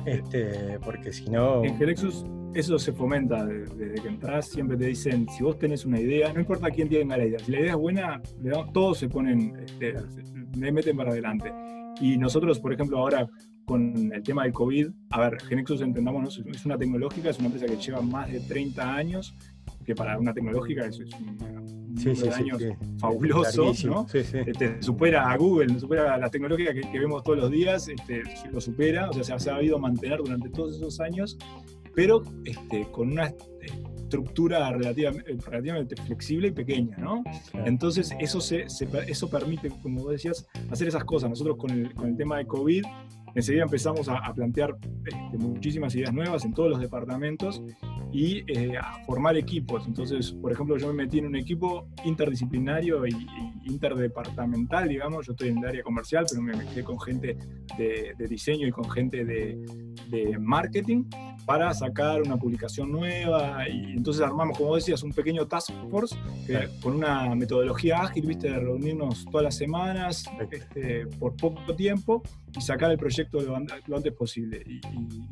este, 0.05 0.79
porque 0.83 1.11
si 1.11 1.29
no... 1.29 1.63
En 1.63 1.77
Gerexus 1.77 2.25
eso 2.53 2.79
se 2.79 2.93
fomenta 2.93 3.45
desde 3.45 4.01
que 4.01 4.07
entras, 4.07 4.47
siempre 4.47 4.75
te 4.77 4.85
dicen, 4.85 5.27
si 5.29 5.43
vos 5.43 5.57
tenés 5.57 5.85
una 5.85 5.99
idea, 5.99 6.33
no 6.33 6.39
importa 6.39 6.69
quién 6.71 6.89
tenga 6.89 7.17
la 7.17 7.25
idea, 7.25 7.39
si 7.39 7.51
la 7.51 7.59
idea 7.59 7.71
es 7.71 7.77
buena, 7.77 8.21
todos 8.73 8.97
se 8.97 9.07
ponen, 9.07 9.55
este, 9.59 9.95
me 10.57 10.71
meten 10.71 10.97
para 10.97 11.11
adelante. 11.11 11.51
Y 12.01 12.17
nosotros, 12.17 12.59
por 12.59 12.73
ejemplo, 12.73 12.97
ahora 12.97 13.27
con 13.69 14.11
el 14.11 14.23
tema 14.23 14.45
del 14.45 14.51
COVID, 14.51 14.87
a 15.11 15.19
ver, 15.19 15.39
Genexus, 15.43 15.81
entendamos, 15.81 16.41
es 16.43 16.65
una 16.65 16.75
tecnológica, 16.75 17.29
es 17.29 17.37
una 17.37 17.49
empresa 17.49 17.67
que 17.67 17.79
lleva 17.79 18.01
más 18.01 18.31
de 18.31 18.39
30 18.39 18.95
años, 18.95 19.35
que 19.85 19.93
para 19.93 20.17
una 20.17 20.33
tecnológica 20.33 20.87
es, 20.87 20.99
es 20.99 21.13
un, 21.13 21.95
sí, 21.95 22.13
de 22.13 22.31
años 22.31 22.63
fabuloso, 22.97 23.71
¿no? 23.85 24.07
Este, 24.11 24.81
supera 24.81 25.29
a 25.29 25.37
Google, 25.37 25.79
supera 25.79 26.15
a 26.15 26.17
la 26.17 26.31
tecnológica 26.31 26.73
que, 26.73 26.99
vemos 26.99 27.23
todos 27.23 27.37
los 27.37 27.51
días, 27.51 27.87
este, 27.89 28.23
lo 28.51 28.59
supera, 28.59 29.07
o 29.11 29.13
sea, 29.13 29.23
se 29.23 29.33
ha 29.33 29.39
sabido 29.39 29.77
mantener 29.77 30.17
durante 30.17 30.49
todos 30.49 30.75
esos 30.75 30.99
años, 30.99 31.37
pero 31.93 32.23
este, 32.45 32.87
con 32.89 33.11
una 33.11 33.31
estructura 34.01 34.71
relativamente, 34.71 35.37
relativamente, 35.45 35.95
flexible 35.95 36.47
y 36.47 36.51
pequeña, 36.51 36.97
¿no? 36.97 37.23
Entonces, 37.65 38.15
eso, 38.19 38.41
se, 38.41 38.65
eso 38.65 39.29
permite, 39.29 39.69
como 39.83 40.01
vos 40.01 40.13
decías, 40.13 40.47
hacer 40.71 40.87
esas 40.87 41.03
cosas. 41.03 41.29
Nosotros 41.29 41.57
con 41.57 41.69
el, 41.69 41.93
con 41.93 42.07
el 42.07 42.17
tema 42.17 42.39
de 42.39 42.47
COVID 42.47 42.83
enseguida 43.35 43.63
empezamos 43.63 44.07
a, 44.09 44.33
plantear 44.33 44.75
este, 45.05 45.37
muchísimas 45.37 45.95
ideas 45.95 46.13
nuevas 46.13 46.45
en 46.45 46.53
todos 46.53 46.69
los 46.69 46.79
departamentos 46.79 47.61
y 48.11 48.43
eh, 48.47 48.77
a 48.77 49.03
formar 49.05 49.37
equipos. 49.37 49.85
Entonces, 49.85 50.31
por 50.31 50.51
ejemplo, 50.51 50.77
yo 50.77 50.87
me 50.87 51.05
metí 51.05 51.19
en 51.19 51.27
un 51.27 51.35
equipo 51.35 51.87
interdisciplinario 52.05 53.05
e 53.05 53.09
interdepartamental, 53.65 54.87
digamos. 54.87 55.25
Yo 55.27 55.33
estoy 55.33 55.49
en 55.49 55.59
el 55.59 55.65
área 55.65 55.83
comercial, 55.83 56.25
pero 56.29 56.41
me 56.41 56.55
metí 56.55 56.81
con 56.81 56.99
gente 56.99 57.37
de, 57.77 58.15
diseño 58.27 58.67
y 58.67 58.71
con 58.71 58.89
gente 58.89 59.25
de, 59.25 59.57
de 60.09 60.37
marketing 60.37 61.05
para 61.49 61.73
sacar 61.73 62.21
una 62.21 62.37
publicación 62.37 62.91
nueva 62.91 63.67
y 63.67 63.93
entonces 63.93 64.21
armamos, 64.21 64.55
como 64.55 64.75
decías, 64.75 65.01
un 65.01 65.11
pequeño 65.11 65.47
task 65.47 65.71
force 65.89 66.15
con 66.79 66.93
una 66.93 67.33
metodología 67.33 68.03
ágil, 68.03 68.27
viste, 68.27 68.51
de 68.51 68.59
reunirnos 68.59 69.25
todas 69.25 69.45
las 69.45 69.55
semanas 69.57 70.25
este, 70.51 71.07
por 71.17 71.35
poco 71.35 71.75
tiempo 71.75 72.21
y 72.55 72.61
sacar 72.61 72.91
el 72.91 72.99
proyecto 72.99 73.41
lo, 73.41 73.55
antes 73.55 74.13
posible. 74.13 74.63
Y, 74.63 74.79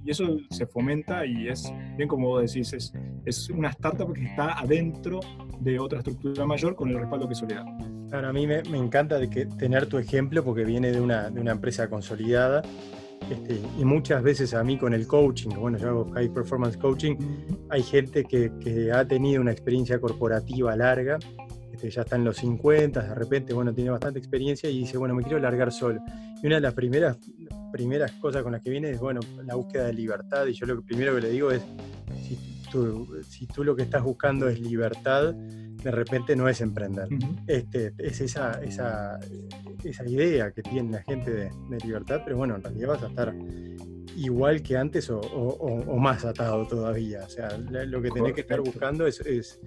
eso 0.10 0.40
se 0.50 0.66
fomenta 0.66 1.24
y 1.24 1.50
es, 1.50 1.72
bien 1.98 2.10
como 2.10 2.30
vos 2.30 2.52
decís, 2.52 2.67
es, 2.74 2.94
es 3.26 3.50
una 3.50 3.70
startup 3.70 4.14
que 4.14 4.26
está 4.26 4.60
adentro 4.60 5.20
de 5.60 5.80
otra 5.80 6.00
estructura 6.00 6.46
mayor 6.46 6.76
con 6.76 6.90
el 6.90 7.00
respaldo 7.00 7.28
que 7.28 7.34
eso 7.34 7.46
le 7.46 7.56
da. 7.56 8.28
a 8.30 8.34
mí 8.34 8.48
me, 8.48 8.64
me 8.64 8.78
encanta 8.78 9.20
de 9.20 9.30
que 9.30 9.46
tener 9.46 9.88
tu 9.88 9.98
ejemplo 9.98 10.44
porque 10.44 10.64
viene 10.64 10.92
de 10.92 11.02
una, 11.02 11.30
de 11.30 11.40
una 11.40 11.52
empresa 11.52 11.90
consolidada 11.90 12.62
este, 13.30 13.60
y 13.78 13.84
muchas 13.84 14.24
veces 14.24 14.54
a 14.54 14.64
mí 14.64 14.78
con 14.78 14.94
el 14.94 15.06
coaching, 15.06 15.50
bueno, 15.50 15.78
yo 15.78 15.90
hago 15.90 16.12
high 16.12 16.30
performance 16.30 16.78
coaching, 16.78 17.16
hay 17.70 17.84
gente 17.84 18.24
que, 18.24 18.52
que 18.62 18.92
ha 18.92 19.06
tenido 19.06 19.42
una 19.42 19.52
experiencia 19.52 20.00
corporativa 20.00 20.76
larga, 20.78 21.20
este, 21.74 21.90
ya 21.90 22.02
está 22.02 22.16
en 22.16 22.24
los 22.24 22.38
50, 22.38 23.02
de 23.02 23.16
repente, 23.16 23.54
bueno, 23.54 23.74
tiene 23.74 23.90
bastante 23.90 24.18
experiencia 24.18 24.70
y 24.70 24.80
dice, 24.80 24.98
bueno, 24.98 25.14
me 25.14 25.24
quiero 25.24 25.40
largar 25.40 25.72
solo. 25.74 26.02
Y 26.42 26.48
una 26.48 26.56
de 26.56 26.62
las 26.62 26.74
primeras, 26.74 27.18
primeras 27.72 28.14
cosas 28.14 28.44
con 28.44 28.54
las 28.54 28.62
que 28.62 28.70
viene 28.70 28.92
es, 28.92 29.00
bueno, 29.00 29.20
la 29.44 29.56
búsqueda 29.56 29.86
de 29.86 29.94
libertad. 29.94 30.48
Y 30.48 30.54
yo 30.54 30.66
lo 30.66 30.82
primero 30.82 31.14
que 31.16 31.22
le 31.22 31.30
digo 31.30 31.52
es, 31.52 31.62
tú, 32.72 33.22
si 33.28 33.48
tú 33.48 33.64
lo 33.64 33.76
que 33.76 33.84
estás 33.84 34.04
buscando 34.04 34.48
es 34.48 34.60
libertad, 34.60 35.34
de 35.34 35.92
repente 35.92 36.36
no 36.36 36.48
es 36.50 36.62
emprender. 36.62 37.08
este, 37.48 37.94
es 37.98 38.22
esa, 38.22 38.62
esa, 38.64 39.20
esa, 39.84 40.06
idea 40.06 40.52
que 40.52 40.62
tiene 40.62 40.92
la 40.92 41.04
gente 41.04 41.32
de, 41.32 41.52
libertad, 41.84 42.22
pero 42.24 42.38
bueno, 42.38 42.56
en 42.56 42.64
realidad 42.64 42.90
vas 42.90 43.04
a 43.04 43.08
estar 43.08 43.36
igual 44.16 44.64
que 44.64 44.76
antes 44.76 45.10
o, 45.12 45.20
o, 45.20 45.98
más 45.98 46.26
atado 46.26 46.66
todavía. 46.68 47.24
O 47.24 47.30
sea, 47.30 47.58
lo 47.58 48.02
que 48.02 48.10
tenés 48.10 48.34
que 48.34 48.42
estar 48.42 48.60
buscando 48.62 49.06
es, 49.06 49.20
es, 49.22 49.60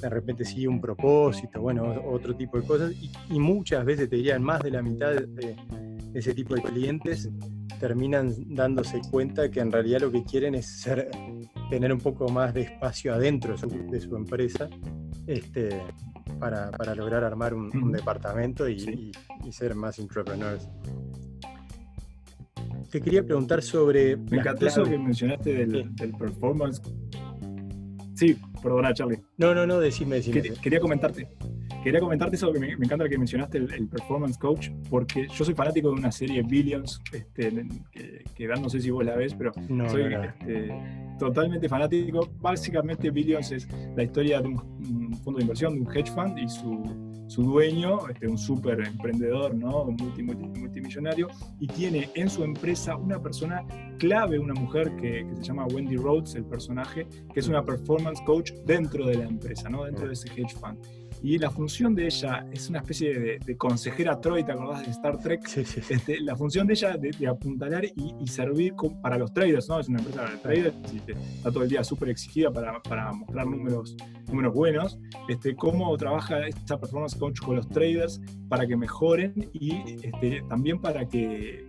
de 0.00 0.08
repente 0.08 0.44
sí 0.44 0.66
un 0.66 0.80
propósito, 0.80 1.60
bueno, 1.60 2.02
otro 2.06 2.34
tipo 2.34 2.58
de 2.58 2.66
cosas. 2.66 2.92
Y, 2.92 3.10
y 3.30 3.38
muchas 3.38 3.84
veces 3.84 4.08
te 4.08 4.16
dirían 4.16 4.42
más 4.42 4.62
de 4.62 4.70
la 4.70 4.82
mitad 4.82 5.12
de, 5.12 5.56
ese 6.18 6.34
tipo 6.34 6.54
de 6.54 6.62
clientes 6.62 7.30
terminan 7.78 8.34
dándose 8.54 9.00
cuenta 9.10 9.50
que 9.50 9.60
en 9.60 9.70
realidad 9.70 10.00
lo 10.00 10.10
que 10.10 10.24
quieren 10.24 10.54
es 10.54 10.66
ser, 10.66 11.10
tener 11.70 11.92
un 11.92 12.00
poco 12.00 12.28
más 12.28 12.52
de 12.54 12.62
espacio 12.62 13.14
adentro 13.14 13.52
de 13.52 13.58
su, 13.58 13.68
de 13.68 14.00
su 14.00 14.16
empresa 14.16 14.68
este, 15.26 15.80
para, 16.40 16.70
para, 16.72 16.94
lograr 16.94 17.22
armar 17.22 17.54
un, 17.54 17.92
departamento 17.92 18.68
y, 18.68 19.12
y, 19.44 19.52
ser 19.52 19.74
más 19.74 19.98
entrepreneurs. 19.98 20.68
Te 22.90 23.00
quería 23.00 23.22
preguntar 23.22 23.62
sobre... 23.62 24.16
Me 24.16 24.38
encantó 24.38 24.66
eso 24.66 24.82
que 24.82 24.98
mencionaste 24.98 25.52
del, 25.52 25.94
del 25.94 26.12
performance. 26.12 26.80
Sí, 28.14 28.36
perdona, 28.62 28.92
Charlie. 28.92 29.22
No, 29.36 29.54
no, 29.54 29.66
no, 29.66 29.78
decime, 29.78 30.16
decime. 30.16 30.42
quería 30.62 30.80
comentarte 30.80 31.28
Quería 31.88 32.00
comentarte 32.00 32.36
eso, 32.36 32.52
que 32.52 32.60
me, 32.60 32.72
encanta 32.72 33.08
que 33.08 33.16
mencionaste 33.16 33.56
el, 33.56 33.88
Performance 33.88 34.36
Coach, 34.36 34.68
porque 34.90 35.26
yo 35.26 35.42
soy 35.42 35.54
fanático 35.54 35.88
de 35.88 35.94
una 35.94 36.12
serie 36.12 36.42
Billions, 36.42 37.00
este, 37.14 37.66
que, 37.90 38.24
que 38.34 38.46
no 38.46 38.68
sé 38.68 38.82
si 38.82 38.90
vos 38.90 39.06
la 39.06 39.16
ves, 39.16 39.32
pero 39.32 39.54
soy 39.88 40.12
este, 40.12 40.70
totalmente 41.18 41.66
fanático. 41.66 42.28
Básicamente 42.42 43.10
Billions 43.10 43.52
es 43.52 43.68
la 43.96 44.02
historia 44.02 44.42
de 44.42 44.48
un, 44.48 45.16
fondo 45.24 45.38
de 45.38 45.44
inversión, 45.44 45.76
de 45.76 45.80
un 45.80 45.96
hedge 45.96 46.12
fund 46.12 46.38
y 46.38 46.46
su, 46.46 47.24
su 47.26 47.42
dueño, 47.42 48.06
este, 48.10 48.28
un 48.28 48.36
súper 48.36 48.86
emprendedor, 48.86 49.54
¿no? 49.54 49.86
Multi, 49.86 50.22
multimillonario, 50.24 51.28
y 51.58 51.68
tiene 51.68 52.10
en 52.16 52.28
su 52.28 52.44
empresa 52.44 52.96
una 52.96 53.18
persona 53.18 53.64
clave, 53.98 54.38
una 54.38 54.52
mujer 54.52 54.94
que, 54.96 55.26
que, 55.26 55.36
se 55.36 55.44
llama 55.44 55.64
Wendy 55.72 55.96
Rhodes, 55.96 56.34
el 56.34 56.44
personaje, 56.44 57.06
que 57.32 57.40
es 57.40 57.48
una 57.48 57.64
performance 57.64 58.20
coach 58.26 58.52
dentro 58.66 59.06
de 59.06 59.14
la 59.14 59.24
empresa, 59.24 59.70
¿no? 59.70 59.84
dentro 59.84 60.06
de 60.06 60.12
ese 60.12 60.28
hedge 60.36 60.54
fund. 60.54 60.78
Y 61.22 61.38
la 61.38 61.50
función 61.50 61.94
de 61.94 62.06
ella 62.06 62.46
es 62.52 62.68
una 62.68 62.78
especie 62.78 63.38
de, 63.44 63.56
consejera 63.56 64.20
Troy, 64.20 64.44
¿te 64.44 64.52
acordás 64.52 64.84
de 64.84 64.92
Star 64.92 65.18
Trek? 65.18 65.46
Sí, 65.46 65.64
sí, 65.64 65.80
este, 65.88 66.20
la 66.20 66.36
función 66.36 66.66
de 66.66 66.74
ella 66.74 66.96
de, 66.96 67.26
apuntalar 67.26 67.84
y, 67.84 68.26
servir 68.28 68.74
para 69.02 69.18
los 69.18 69.32
traders, 69.32 69.68
¿no? 69.68 69.80
Es 69.80 69.88
una 69.88 69.98
empresa 69.98 70.24
de 70.24 70.36
traders 70.36 70.76
y 70.92 70.98
está 71.10 71.50
todo 71.50 71.62
el 71.64 71.68
día 71.68 71.82
súper 71.82 72.10
exigida 72.10 72.52
para, 72.52 72.80
para, 72.82 73.12
mostrar 73.12 73.46
números, 73.46 73.96
números 74.28 74.54
buenos. 74.54 74.98
Este, 75.28 75.56
cómo 75.56 75.96
trabaja 75.96 76.46
esta 76.46 76.78
performance 76.78 77.16
coach 77.16 77.40
con 77.40 77.56
los 77.56 77.68
traders 77.68 78.20
para 78.48 78.66
que 78.66 78.76
mejoren 78.76 79.50
y 79.52 79.72
este, 80.02 80.42
también 80.48 80.80
para 80.80 81.08
que 81.08 81.66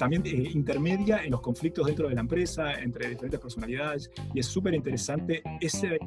también 0.00 0.22
eh, 0.24 0.50
intermedia 0.54 1.22
en 1.22 1.30
los 1.30 1.42
conflictos 1.42 1.86
dentro 1.86 2.08
de 2.08 2.14
la 2.14 2.22
empresa, 2.22 2.72
entre 2.80 3.10
diferentes 3.10 3.38
personalidades, 3.38 4.10
y 4.34 4.40
es 4.40 4.46
súper 4.46 4.74
interesante 4.74 5.42
ese, 5.60 5.98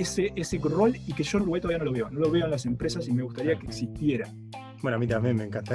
ese, 0.00 0.32
ese 0.34 0.58
rol 0.58 0.96
y 1.06 1.12
que 1.12 1.22
yo 1.22 1.38
en 1.38 1.42
Uruguay 1.42 1.60
todavía 1.60 1.78
no 1.78 1.84
lo 1.84 1.92
veo, 1.92 2.10
no 2.10 2.20
lo 2.20 2.30
veo 2.30 2.44
en 2.44 2.50
las 2.50 2.66
empresas 2.66 3.06
y 3.08 3.12
me 3.12 3.22
gustaría 3.22 3.58
que 3.58 3.66
existiera. 3.66 4.28
Bueno, 4.82 4.96
a 4.96 4.98
mí 4.98 5.06
también 5.06 5.36
me 5.36 5.44
encanta. 5.44 5.74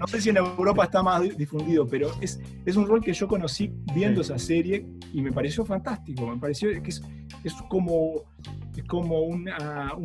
no 0.00 0.06
sé 0.08 0.20
si 0.20 0.30
en 0.30 0.38
Europa 0.38 0.84
está 0.84 1.02
más 1.02 1.22
difundido, 1.36 1.86
pero 1.86 2.10
es, 2.20 2.40
es 2.66 2.76
un 2.76 2.88
rol 2.88 3.02
que 3.02 3.12
yo 3.12 3.28
conocí 3.28 3.72
viendo 3.94 4.22
esa 4.22 4.36
serie 4.38 4.84
y 5.12 5.22
me 5.22 5.30
pareció 5.30 5.64
fantástico. 5.64 6.26
Me 6.26 6.38
pareció 6.38 6.70
que 6.82 6.90
es, 6.90 7.00
es 7.44 7.54
como 7.68 8.24
es 8.76 8.84
como 8.84 9.20
un 9.20 9.48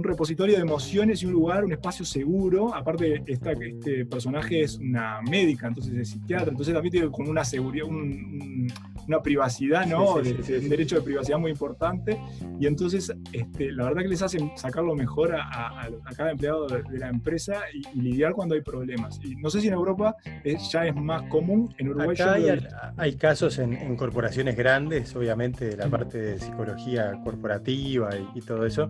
repositorio 0.04 0.56
de 0.56 0.62
emociones 0.62 1.22
y 1.22 1.26
un 1.26 1.34
lugar, 1.34 1.64
un 1.64 1.72
espacio 1.72 2.04
seguro. 2.06 2.74
Aparte, 2.74 3.24
esta, 3.26 3.52
este 3.52 4.06
personaje 4.06 4.62
es 4.62 4.78
una 4.78 5.22
médica, 5.22 5.68
entonces 5.68 5.94
es 5.94 6.10
psiquiatra, 6.10 6.50
entonces 6.50 6.74
también 6.74 6.92
tiene 6.92 7.10
como 7.10 7.30
una 7.30 7.46
seguridad, 7.46 7.86
una 7.86 9.22
privacidad, 9.22 9.86
¿no? 9.86 10.16
un 10.16 10.70
derecho 10.70 10.96
de 10.96 11.02
privacidad 11.02 11.38
muy 11.38 11.52
importante. 11.52 12.20
Y 12.60 12.68
entonces, 12.68 13.14
este, 13.32 13.72
la 13.72 13.86
verdad 13.86 14.02
que 14.02 14.10
les 14.10 14.22
hacen 14.22 14.52
sacar 14.56 14.84
lo 14.84 14.96
mejor 14.96 15.36
a, 15.36 15.90
cada 16.16 16.32
empleado 16.32 16.68
de, 16.68 16.84
la 16.98 17.10
empresa 17.10 17.62
y, 17.74 17.86
lidiar 18.00 18.34
cuando 18.34 18.56
hay 18.56 18.62
problemas. 18.62 19.20
Y 19.24 19.36
no 19.36 19.50
sé 19.50 19.62
si 19.62 19.68
en 19.68 19.74
Europa 19.74 20.16
ya 20.72 20.86
es 20.86 20.96
más 20.96 21.24
común, 21.24 21.74
en 21.78 21.90
Uruguay 21.90 22.16
Acá 22.16 22.36
hay, 22.98 23.16
casos 23.16 23.58
en, 23.60 23.96
corporaciones 23.96 24.56
grandes, 24.56 25.16
obviamente, 25.16 25.66
de 25.66 25.78
la 25.78 25.88
parte 25.88 26.18
de 26.18 26.40
psicología 26.40 27.14
corporativa 27.24 28.10
y 28.16 28.25
todo 28.42 28.66
eso. 28.66 28.90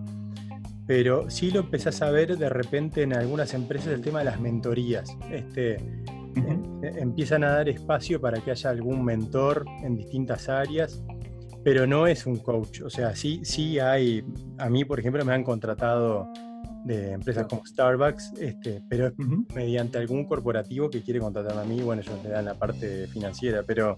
Pero 0.87 1.29
sí 1.29 1.49
lo 1.49 1.61
empezás 1.61 2.01
a 2.01 2.11
ver 2.11 2.37
de 2.37 2.49
repente 2.49 3.01
en 3.01 3.13
algunas 3.13 3.53
empresas 3.53 3.87
el 3.93 4.01
tema 4.01 4.19
de 4.19 4.25
las 4.25 4.39
mentorías. 4.39 5.17
Este, 5.31 5.75
e, 5.75 6.93
empiezan 6.97 7.43
a 7.43 7.49
dar 7.49 7.69
espacio 7.69 8.21
para 8.21 8.39
que 8.39 8.51
haya 8.51 8.69
algún 8.69 9.03
mentor 9.03 9.65
en 9.83 9.95
distintas 9.97 10.47
áreas, 10.49 11.03
pero 11.63 11.87
no 11.87 12.05
es 12.05 12.25
un 12.25 12.37
coach. 12.37 12.81
O 12.81 12.89
sea, 12.89 13.15
sí, 13.15 13.41
sí 13.43 13.79
hay, 13.79 14.23
a 14.59 14.69
mí 14.69 14.85
por 14.85 14.99
ejemplo 14.99 15.25
me 15.25 15.33
han 15.33 15.43
contratado 15.43 16.27
de 16.85 17.13
empresas 17.13 17.47
como 17.47 17.65
Starbucks, 17.65 18.33
este, 18.39 18.81
pero 18.87 19.11
mediante 19.55 19.97
algún 19.97 20.25
corporativo 20.25 20.89
que 20.89 21.01
quiere 21.01 21.19
contratarme 21.19 21.61
a 21.61 21.65
mí, 21.65 21.81
bueno, 21.81 22.03
ellos 22.03 22.23
le 22.23 22.29
dan 22.29 22.45
la 22.45 22.53
parte 22.53 23.07
financiera, 23.07 23.63
pero, 23.63 23.95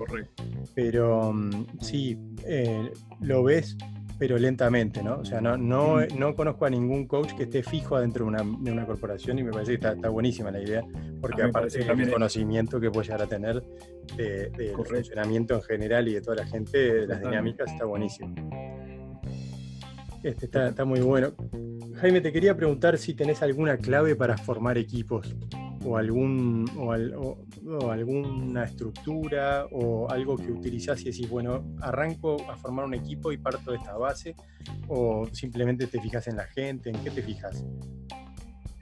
pero 0.73 1.33
mm, 1.33 1.65
sí, 1.81 2.17
eh, 2.45 2.89
lo 3.19 3.43
ves 3.43 3.75
pero 4.17 4.37
lentamente, 4.37 5.03
¿no? 5.03 5.19
O 5.19 5.25
sea, 5.25 5.41
no, 5.41 5.57
no, 5.57 6.05
no 6.05 6.35
conozco 6.35 6.65
a 6.65 6.69
ningún 6.69 7.07
coach 7.07 7.33
que 7.33 7.43
esté 7.43 7.63
fijo 7.63 7.95
adentro 7.95 8.25
de 8.25 8.29
una, 8.29 8.43
de 8.59 8.71
una 8.71 8.85
corporación 8.85 9.39
y 9.39 9.43
me 9.43 9.51
parece 9.51 9.77
que 9.77 9.87
está, 9.87 10.09
buenísima 10.09 10.51
la 10.51 10.61
idea, 10.61 10.83
porque 11.21 11.43
aparte 11.43 11.79
del 11.83 12.11
conocimiento 12.11 12.79
que 12.79 12.89
puede 12.89 13.05
llegar 13.05 13.21
a 13.21 13.27
tener 13.27 13.63
de, 14.15 14.49
del 14.49 14.75
funcionamiento 14.75 15.55
en 15.55 15.61
general 15.61 16.07
y 16.07 16.15
de 16.15 16.21
toda 16.21 16.37
la 16.37 16.47
gente, 16.47 16.77
de 16.77 17.07
las 17.07 17.19
dinámicas, 17.21 17.71
está 17.71 17.85
buenísimo. 17.85 18.33
Este 20.23 20.45
está, 20.45 20.69
está 20.69 20.83
muy 20.83 20.99
bueno. 21.01 21.33
Jaime, 21.95 22.21
te 22.21 22.31
quería 22.31 22.55
preguntar 22.55 22.97
si 22.97 23.13
tenés 23.13 23.41
alguna 23.41 23.77
clave 23.77 24.15
para 24.15 24.37
formar 24.37 24.77
equipos 24.77 25.35
o, 25.87 25.97
algún, 25.97 26.65
o, 26.77 27.89
alguna 27.89 28.65
estructura 28.65 29.65
o 29.71 30.09
algo 30.09 30.35
que 30.35 30.51
utilizás 30.51 31.01
y 31.01 31.05
decís, 31.05 31.29
bueno, 31.29 31.63
arranco 31.81 32.37
a 32.49 32.57
formar 32.57 32.85
un 32.85 32.93
equipo 32.93 33.31
y 33.31 33.37
parto 33.37 33.71
de 33.71 33.77
esta 33.77 33.97
base, 33.97 34.35
o 34.87 35.25
simplemente 35.31 35.87
te 35.87 36.01
fijas 36.01 36.27
en 36.27 36.35
la 36.35 36.45
gente, 36.47 36.89
¿en 36.89 36.97
qué 37.03 37.11
te 37.11 37.21
fijas? 37.21 37.65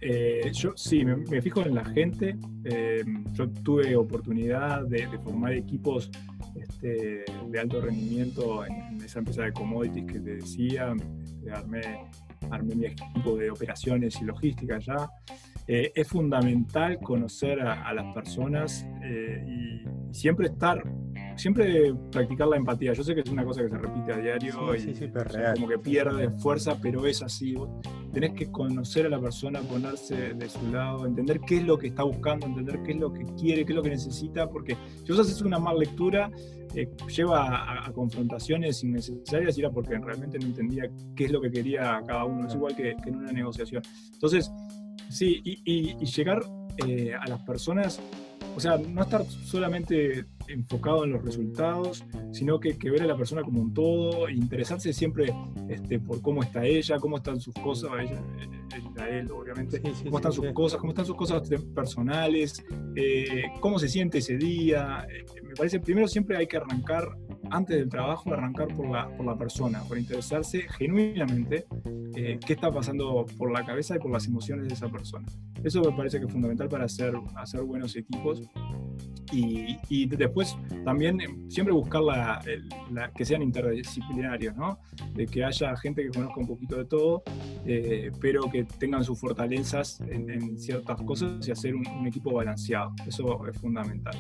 Eh, 0.02 0.52
yo 0.54 0.74
sí, 0.76 1.04
me, 1.04 1.42
fijo 1.42 1.62
en 1.62 1.76
la 1.76 1.86
gente. 1.86 2.38
Eh, 2.64 3.04
yo 3.32 3.50
tuve 3.50 3.96
oportunidad 3.96 4.86
de, 4.86 5.08
formar 5.24 5.54
equipos 5.54 6.12
este, 6.56 7.26
de 7.48 7.60
alto 7.60 7.82
rendimiento 7.82 8.66
en, 8.66 9.02
esa 9.04 9.20
empresa 9.20 9.44
de 9.44 9.54
commodities 9.54 10.06
que 10.06 10.20
te 10.20 10.36
decía. 10.36 10.94
Armé, 11.52 11.82
armé 12.52 12.76
mi 12.76 12.86
equipo 12.86 13.38
de 13.38 13.50
operaciones 13.50 14.20
y 14.22 14.26
logística 14.26 14.80
ya. 14.80 15.10
Eh, 15.68 15.92
es 15.96 16.08
fundamental 16.08 17.00
conocer 17.00 17.60
a, 17.60 17.92
las 17.92 18.14
personas 18.14 18.86
eh, 19.04 19.44
y 19.48 20.14
siempre 20.16 20.48
estar, 20.48 20.84
siempre 21.38 21.92
practicar 22.12 22.48
la 22.50 22.58
empatía. 22.58 22.94
Yo 22.94 23.04
sé 23.04 23.16
que 23.16 23.22
es 23.22 23.30
una 23.32 23.44
cosa 23.44 23.64
que 23.64 23.70
se 23.70 23.78
repite 23.78 24.14
a 24.14 24.18
diario 24.18 24.76
y 24.76 25.10
como 25.56 25.68
que 25.68 25.80
pierde 25.80 26.30
fuerza, 26.38 26.78
pero 26.80 27.08
es 27.08 27.24
así. 27.24 27.56
tenés 28.14 28.34
que 28.34 28.52
conocer 28.52 29.08
a 29.08 29.10
la 29.10 29.20
persona, 29.20 29.60
ponerse 29.62 30.36
de 30.36 30.50
su 30.50 30.72
lado, 30.72 31.08
entender 31.08 31.40
qué 31.40 31.58
es 31.58 31.64
lo 31.64 31.80
que 31.80 31.88
está 31.88 32.04
buscando, 32.04 32.46
entender 32.46 32.84
qué 32.84 32.92
es 32.92 32.98
lo 33.00 33.12
que 33.12 33.26
quiere, 33.36 33.66
qué 33.66 33.72
es 33.72 33.76
lo 33.76 33.82
que 33.82 33.90
necesita, 33.90 34.48
porque 34.48 34.78
si 35.04 35.12
vos 35.12 35.20
haces 35.20 35.42
una 35.42 35.58
mala 35.58 35.80
lectura, 35.80 36.30
eh, 36.76 36.90
lleva 37.08 37.86
a, 37.88 37.92
confrontaciones 37.92 38.84
innecesarias 38.84 39.58
y 39.58 39.62
era 39.62 39.72
porque 39.72 39.98
realmente 39.98 40.38
no 40.38 40.46
entendía 40.46 40.84
qué 41.16 41.26
es 41.26 41.32
lo 41.32 41.42
que 41.42 41.50
quería 41.50 42.02
cada 42.06 42.26
uno. 42.26 42.48
Es 42.48 42.54
igual 42.54 42.76
que, 42.76 42.96
que 43.04 43.10
en 43.10 43.16
una 43.16 43.32
negociación. 43.32 43.82
Entonces, 44.14 44.52
Sí, 45.10 45.42
y, 45.44 46.06
llegar 46.06 46.44
eh, 46.86 47.14
a 47.14 47.28
las 47.28 47.42
personas, 47.42 48.02
o 48.56 48.60
sea, 48.60 48.78
no 48.78 49.02
estar 49.02 49.24
solamente 49.26 50.26
enfocado 50.48 51.04
en 51.04 51.12
los 51.12 51.24
resultados, 51.24 52.04
sino 52.32 52.60
que, 52.60 52.74
ver 52.90 53.04
a 53.04 53.06
la 53.06 53.18
persona 53.18 53.42
como 53.42 53.62
un 53.62 53.74
todo, 53.74 54.28
e 54.28 54.34
interesarse 54.34 54.94
siempre 54.94 55.34
este, 55.70 56.00
por 56.00 56.22
cómo 56.22 56.44
está 56.44 56.66
ella, 56.66 57.00
cómo 57.00 57.18
están 57.18 57.40
sus 57.40 57.54
cosas, 57.56 57.92
ella, 58.00 58.22
él, 59.10 59.32
obviamente, 59.32 59.82
cómo 60.04 60.18
están 60.18 60.32
sus 60.32 60.52
cosas, 60.54 60.80
cómo 60.80 60.92
están 60.92 61.06
sus 61.06 61.16
cosas 61.16 61.50
personales, 61.74 62.64
eh, 62.96 63.44
cómo 63.60 63.80
se 63.80 63.88
siente 63.88 64.20
ese 64.20 64.38
día. 64.38 65.06
Eh, 65.10 65.26
me 65.44 65.54
parece, 65.54 65.80
primero 65.80 66.08
siempre 66.08 66.38
hay 66.38 66.48
que 66.48 66.58
arrancar 66.58 67.10
antes 67.52 67.78
del 67.78 67.90
trabajo, 67.90 68.34
arrancar 68.34 68.68
por 68.70 68.90
la, 68.90 69.08
por 69.16 69.26
la 69.26 69.38
persona, 69.38 69.82
por 69.88 69.98
interesarse 69.98 70.68
genuinamente 70.78 71.66
eh, 72.16 72.40
qué 72.46 72.54
está 72.54 72.72
pasando 72.72 73.26
por 73.38 73.52
la 73.52 73.66
cabeza 73.66 73.96
y 73.96 74.00
por 74.00 74.12
las 74.12 74.26
emociones 74.28 74.68
de 74.68 74.74
esa 74.74 74.90
persona. 74.90 75.26
Eso 75.64 75.82
me 75.82 75.92
parece 75.96 76.20
que 76.20 76.26
es 76.26 76.32
fundamental 76.32 76.70
para 76.70 76.86
hacer, 76.86 77.14
hacer 77.36 77.62
buenos 77.62 77.96
equipos. 77.96 78.42
Y, 79.32 79.78
y 79.90 80.06
después 80.06 80.56
también 80.86 81.20
eh, 81.20 81.28
siempre 81.50 81.74
buscar 81.74 82.02
la, 82.04 82.42
que 83.16 83.26
sean 83.26 83.42
interdisciplinarios, 83.42 84.56
¿no? 84.56 84.80
De 85.14 85.26
que 85.26 85.44
haya 85.44 85.76
gente 85.78 86.04
que 86.04 86.10
conozca 86.10 86.40
un 86.40 86.48
poquito 86.48 86.78
de 86.78 86.86
todo, 86.86 87.24
eh, 87.66 88.12
pero 88.22 88.50
que 88.50 88.64
tengan 88.64 89.04
sus 89.04 89.20
fortalezas 89.20 90.00
en, 90.02 90.58
ciertas 90.60 91.02
cosas 91.02 91.46
y 91.48 91.52
hacer 91.52 91.76
un, 91.76 91.86
un 91.88 92.08
equipo 92.08 92.32
balanceado. 92.32 92.94
Eso 93.08 93.46
es 93.48 93.58
fundamental. 93.60 94.16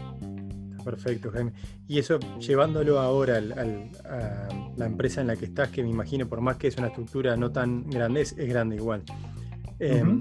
Perfecto, 0.85 1.31
Jaime. 1.31 1.51
Y 1.87 1.97
eso, 1.97 2.19
llevándolo 2.39 2.99
ahora 2.99 3.37
a 3.37 3.41
la 3.41 4.85
empresa 4.85 5.19
en 5.21 5.27
la 5.27 5.35
que 5.35 5.45
estás, 5.45 5.69
que 5.69 5.81
me 5.81 5.89
imagino, 5.89 6.27
por 6.27 6.41
más 6.41 6.57
que 6.57 6.67
es 6.67 6.77
una 6.77 6.87
estructura 6.87 7.35
no 7.35 7.51
tan 7.51 7.89
grande, 7.89 8.21
es, 8.21 8.35
grande 8.35 8.75
igual. 8.75 9.01
Em, 9.79 10.19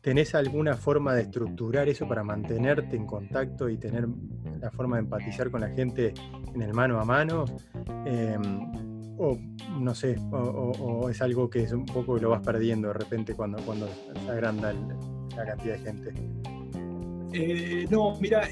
¿Tenés 0.00 0.34
alguna 0.34 0.76
forma 0.76 1.14
de 1.14 1.22
estructurar 1.22 1.88
eso 1.88 2.06
para 2.06 2.24
mantenerte 2.24 2.96
en 2.96 3.06
contacto 3.06 3.70
y 3.70 3.78
tener 3.78 4.06
la 4.60 4.70
forma 4.70 4.96
de 4.96 5.04
empatizar 5.04 5.50
con 5.50 5.60
la 5.62 5.68
gente 5.68 6.12
en 6.52 6.60
el 6.60 6.74
mano 6.74 7.00
a 7.00 7.04
mano? 7.04 7.44
Em, 8.04 8.42
o 9.16 9.38
no 9.78 9.94
sé, 9.94 10.16
o, 10.32 11.08
es 11.08 11.22
algo 11.22 11.48
que 11.48 11.62
es 11.62 11.72
un 11.72 11.86
poco 11.86 12.18
lo 12.18 12.30
vas 12.30 12.42
perdiendo 12.42 12.88
de 12.88 12.94
repente 12.94 13.34
cuando, 13.34 13.62
cuando 13.64 13.88
se 13.88 14.30
agranda 14.30 14.74
la 15.36 15.46
cantidad 15.46 15.78
de 15.78 15.80
gente. 15.80 16.12
Eh, 17.32 17.86
no, 17.90 18.18
mira, 18.20 18.48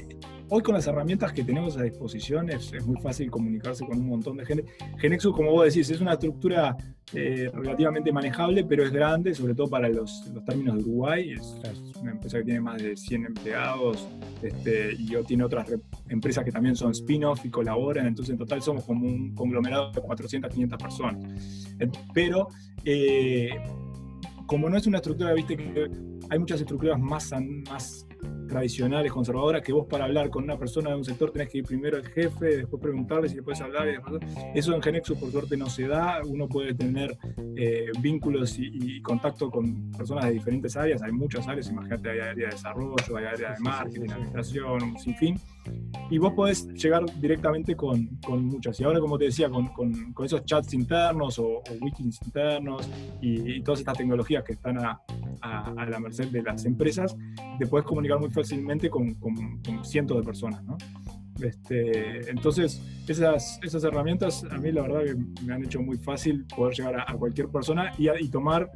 Hoy 0.55 0.61
con 0.61 0.75
las 0.75 0.85
herramientas 0.85 1.33
que 1.33 1.43
tenemos 1.43 1.75
a 1.77 1.81
disposición 1.81 2.47
es, 2.51 2.71
muy 2.85 3.01
fácil 3.01 3.31
comunicarse 3.31 3.87
con 3.87 3.97
un 3.97 4.05
montón 4.05 4.37
de 4.37 4.45
gente. 4.45 4.65
Genexus, 4.99 5.35
como 5.35 5.49
vos 5.49 5.65
decís, 5.65 5.89
es 5.89 5.99
una 5.99 6.13
estructura 6.13 6.77
eh, 7.11 7.49
relativamente 7.51 8.11
manejable, 8.11 8.63
pero 8.63 8.83
es 8.83 8.91
grande, 8.91 9.33
sobre 9.33 9.55
todo 9.55 9.67
para 9.67 9.89
los, 9.89 10.31
términos 10.45 10.75
de 10.75 10.81
Uruguay. 10.83 11.31
Es, 11.31 11.55
una 11.99 12.11
empresa 12.11 12.37
que 12.37 12.43
tiene 12.43 12.61
más 12.61 12.83
de 12.83 12.95
100 12.95 13.25
empleados 13.25 14.07
este, 14.43 14.93
y 14.93 15.15
tiene 15.25 15.43
otras 15.43 15.73
empresas 16.07 16.45
que 16.45 16.51
también 16.51 16.75
son 16.75 16.91
spin-off 16.91 17.43
y 17.43 17.49
colaboran. 17.49 18.05
Entonces, 18.05 18.33
en 18.33 18.37
total 18.37 18.61
somos 18.61 18.83
como 18.83 19.07
un 19.07 19.33
conglomerado 19.33 19.91
de 19.91 20.01
400, 20.01 20.53
500 20.53 20.83
personas. 20.83 21.17
Pero, 22.13 22.49
eh, 22.85 23.49
como 24.45 24.69
no 24.69 24.77
es 24.77 24.85
una 24.85 24.97
estructura, 24.97 25.33
viste 25.33 25.57
que 25.57 25.89
hay 26.29 26.37
muchas 26.37 26.61
estructuras 26.61 26.99
más 26.99 27.33
tradicionales, 28.53 29.11
conservadoras, 29.11 29.63
que 29.63 29.73
vos 29.73 29.87
para 29.89 30.05
hablar 30.05 30.29
con 30.29 30.43
una 30.43 30.59
persona 30.59 30.91
de 30.91 30.97
un 30.97 31.03
sector 31.03 31.31
tenés 31.31 31.49
que 31.49 31.57
ir 31.57 31.63
primero 31.63 31.97
al 31.97 32.05
jefe, 32.05 32.57
después 32.57 32.79
preguntarle 32.79 33.27
si 33.27 33.35
le 33.35 33.41
puedes 33.41 33.59
hablar. 33.61 33.87
Eso 34.53 34.75
en 34.75 34.81
Genexus 34.81 35.17
por 35.17 35.31
suerte 35.31 35.57
no 35.57 35.67
se 35.71 35.87
da, 35.87 36.21
uno 36.23 36.47
puede 36.47 36.75
tener 36.75 37.17
eh, 37.57 37.87
vínculos 37.99 38.59
y, 38.59 39.01
contacto 39.01 39.49
con 39.49 39.91
personas 39.91 40.25
de 40.25 40.33
diferentes 40.33 40.77
áreas, 40.77 41.01
hay 41.01 41.11
muchas 41.11 41.47
áreas, 41.47 41.67
imagínate, 41.67 42.11
hay 42.11 42.19
área 42.19 42.45
de 42.45 42.51
desarrollo, 42.51 43.17
hay 43.17 43.25
área 43.25 43.53
de 43.53 43.59
marketing, 43.59 44.11
administración, 44.11 44.83
un 44.83 44.99
sinfín, 44.99 45.39
y 46.11 46.19
vos 46.19 46.33
podés 46.33 46.67
llegar 46.73 47.03
directamente 47.19 47.75
con, 47.75 48.05
con 48.23 48.45
muchas. 48.45 48.79
Y 48.79 48.83
ahora, 48.83 48.99
como 48.99 49.17
te 49.17 49.25
decía, 49.25 49.49
con, 49.49 49.67
con, 49.69 50.13
con 50.13 50.25
esos 50.25 50.45
chats 50.45 50.73
internos 50.75 51.39
o, 51.39 51.63
wikis 51.81 52.19
internos 52.23 52.87
y, 53.19 53.61
todas 53.61 53.79
estas 53.79 53.97
tecnologías 53.97 54.43
que 54.43 54.53
están 54.53 54.77
a, 54.77 55.01
a, 55.41 55.73
a 55.75 55.85
la 55.85 55.99
merced 55.99 56.27
de 56.27 56.43
las 56.43 56.65
empresas, 56.65 57.15
te 57.57 57.65
puedes 57.65 57.87
comunicar 57.87 58.19
muy 58.19 58.29
fácilmente 58.29 58.42
con, 58.89 59.13
con, 59.15 59.85
cientos 59.85 60.17
de 60.17 60.23
personas, 60.23 60.63
¿no? 60.63 60.77
Este, 61.41 62.29
entonces, 62.29 62.81
esas, 63.07 63.59
esas 63.63 63.83
herramientas 63.83 64.45
a 64.49 64.57
mí 64.57 64.71
la 64.71 64.83
verdad 64.83 65.03
que 65.03 65.15
me 65.43 65.53
han 65.53 65.63
hecho 65.63 65.81
muy 65.81 65.97
fácil 65.97 66.45
poder 66.55 66.75
llegar 66.75 67.05
a, 67.07 67.13
cualquier 67.15 67.47
persona 67.49 67.91
y, 67.97 68.29
tomar 68.29 68.71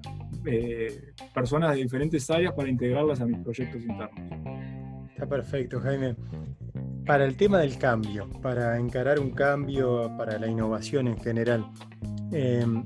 eh, 0.46 1.14
personas 1.34 1.76
de 1.76 1.84
diferentes 1.84 2.30
áreas 2.30 2.54
para 2.54 2.70
integrarlas 2.70 3.22
a 3.22 3.26
mis 3.26 3.38
proyectos 3.40 3.82
internos. 3.82 5.08
Está 5.10 5.28
perfecto, 5.28 5.80
Jaime. 5.80 6.16
Para 7.06 7.26
el 7.26 7.38
tema 7.38 7.60
del 7.60 7.78
cambio, 7.78 8.30
para 8.42 8.78
encarar 8.78 9.20
un 9.20 9.32
cambio, 9.32 10.12
para 10.18 10.38
la 10.38 10.48
innovación 10.48 11.08
en 11.08 11.18
general, 11.18 11.66
em, 12.32 12.86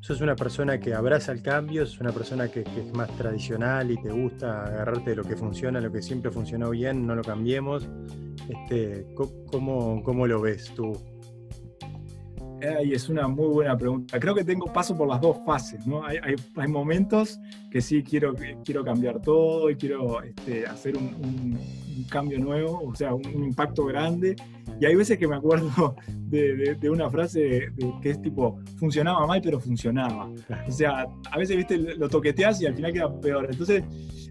sos 0.00 0.20
una 0.20 0.34
persona 0.34 0.80
que 0.80 0.94
abraza 0.94 1.32
el 1.32 1.42
cambio, 1.42 1.86
sos 1.86 2.00
una 2.00 2.12
persona 2.12 2.48
que, 2.48 2.60
es 2.60 2.92
más 2.94 3.10
tradicional 3.16 3.90
y 3.90 3.96
te 4.00 4.10
gusta 4.10 4.64
agarrarte 4.64 5.10
de 5.10 5.16
lo 5.16 5.24
que 5.24 5.36
funciona, 5.36 5.80
lo 5.80 5.92
que 5.92 6.02
siempre 6.02 6.30
funcionó 6.30 6.70
bien, 6.70 7.06
no 7.06 7.14
lo 7.14 7.22
cambiemos. 7.22 7.88
Este, 8.48 9.06
¿cómo, 9.50 10.02
¿Cómo 10.02 10.26
lo 10.26 10.40
ves 10.40 10.72
tú? 10.74 10.92
Ay, 12.62 12.92
es 12.92 13.08
una 13.08 13.26
muy 13.26 13.48
buena 13.48 13.76
pregunta. 13.76 14.20
Creo 14.20 14.34
que 14.34 14.44
tengo 14.44 14.66
paso 14.66 14.96
por 14.96 15.08
las 15.08 15.20
dos 15.20 15.38
fases, 15.46 15.86
¿no? 15.86 16.04
Hay, 16.04 16.36
momentos 16.68 17.38
que 17.70 17.80
sí 17.80 18.02
quiero, 18.02 18.34
quiero 18.64 18.84
cambiar 18.84 19.20
todo 19.22 19.70
y 19.70 19.76
quiero 19.76 20.22
este, 20.22 20.66
hacer 20.66 20.96
un, 20.96 21.58
cambio 22.08 22.38
nuevo, 22.38 22.82
o 22.86 22.94
sea, 22.94 23.14
un, 23.14 23.44
impacto 23.44 23.84
grande. 23.86 24.36
Y 24.80 24.86
hay 24.86 24.94
veces 24.94 25.18
que 25.18 25.28
me 25.28 25.36
acuerdo 25.36 25.96
de, 26.08 26.74
de, 26.74 26.90
una 26.90 27.10
frase 27.10 27.72
que 28.00 28.10
es 28.10 28.22
tipo, 28.22 28.58
funcionaba 28.76 29.26
mal, 29.26 29.40
pero 29.42 29.60
funcionaba. 29.60 30.30
O 30.66 30.72
sea, 30.72 31.06
a 31.30 31.38
veces, 31.38 31.56
viste, 31.56 31.76
lo 31.76 32.08
toqueteas 32.08 32.60
y 32.62 32.66
al 32.66 32.74
final 32.74 32.92
queda 32.92 33.20
peor. 33.20 33.48
Entonces, 33.50 33.84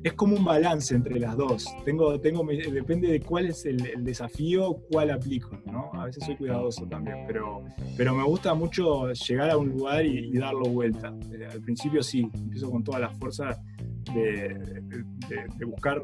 es 0.04 0.14
como 0.14 0.36
un 0.36 0.46
balance 0.46 0.96
entre 0.96 1.20
las 1.20 1.36
dos. 1.36 1.66
Tengo, 1.84 2.20
tengo, 2.20 2.46
depende 2.46 3.10
de 3.10 3.20
cuál 3.20 3.48
es 3.48 3.66
el, 3.66 4.04
desafío, 4.04 4.78
cuál 4.90 5.12
aplico, 5.12 5.60
¿no? 5.66 5.92
A 5.94 6.06
veces 6.06 6.24
soy 6.26 6.36
cuidadoso 6.38 6.86
también, 6.88 7.26
pero, 7.28 7.64
pero 7.98 8.16
me 8.16 8.24
gusta 8.24 8.54
mucho 8.54 9.12
llegar 9.12 9.50
a 9.50 9.58
un 9.58 9.70
lugar 9.70 10.06
y, 10.06 10.38
darlo 10.38 10.70
vuelta. 10.70 11.14
Eh, 11.34 11.48
al 11.52 11.62
principio 11.62 12.02
sí, 12.02 12.30
empiezo 12.34 12.72
con 12.72 12.84
toda 12.84 13.00
la 13.00 13.10
fuerza 13.10 13.62
de, 14.14 14.82
de, 15.58 15.66
buscar, 15.66 16.02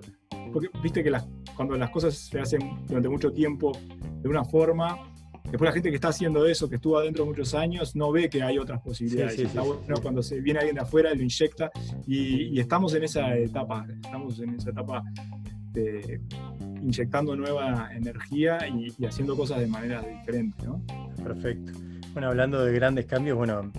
porque 0.51 0.69
viste 0.81 1.03
que 1.03 1.09
las, 1.09 1.27
cuando 1.55 1.75
las 1.77 1.89
cosas 1.89 2.15
se 2.15 2.39
hacen 2.39 2.85
durante 2.87 3.09
mucho 3.09 3.31
tiempo 3.31 3.71
de 4.21 4.29
una 4.29 4.43
forma, 4.43 4.97
Después 5.51 5.69
la 5.69 5.73
gente 5.73 5.89
que 5.89 5.95
está 5.95 6.07
haciendo 6.07 6.45
eso, 6.45 6.67
que 6.67 6.75
estuvo 6.75 6.97
adentro 6.97 7.25
muchos 7.25 7.53
años, 7.53 7.95
no 7.95 8.11
ve 8.11 8.29
que 8.29 8.41
hay 8.41 8.57
otras 8.57 8.81
posibilidades. 8.81 9.39
está 9.39 9.61
bueno 9.61 9.95
cuando 10.01 10.23
se 10.23 10.41
viene 10.41 10.59
alguien 10.59 10.75
de 10.75 10.81
afuera, 10.81 11.13
lo 11.13 11.21
inyecta 11.21 11.71
y, 12.07 12.59
estamos 12.59 12.93
en 12.95 13.03
esa 13.03 13.37
etapa, 13.37 13.85
estamos 14.03 14.39
en 14.39 14.55
esa 14.55 14.71
etapa 14.71 15.03
de 15.71 16.19
inyectando 16.81 17.35
nueva 17.35 17.89
energía 17.93 18.57
y, 18.67 19.05
haciendo 19.05 19.37
cosas 19.37 19.59
de 19.59 19.67
manera 19.67 20.01
diferente. 20.01 20.65
¿no? 20.65 20.81
Perfecto. 21.23 21.71
Bueno, 22.13 22.29
hablando 22.29 22.63
de 22.63 22.73
grandes 22.73 23.05
cambios, 23.05 23.37
bueno, 23.37 23.71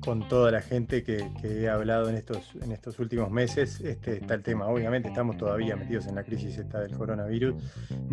con 0.00 0.28
toda 0.28 0.50
la 0.50 0.60
gente 0.60 1.02
que, 1.02 1.30
he 1.42 1.68
hablado 1.68 2.08
en 2.08 2.16
estos, 2.16 2.54
en 2.62 2.72
estos 2.72 2.98
últimos 2.98 3.30
meses, 3.30 3.80
este, 3.80 4.18
está 4.18 4.34
el 4.34 4.42
tema. 4.42 4.66
Obviamente 4.66 5.08
estamos 5.08 5.36
todavía 5.36 5.76
metidos 5.76 6.06
en 6.06 6.14
la 6.14 6.24
crisis 6.24 6.58
esta 6.58 6.80
del 6.80 6.96
coronavirus, 6.96 7.54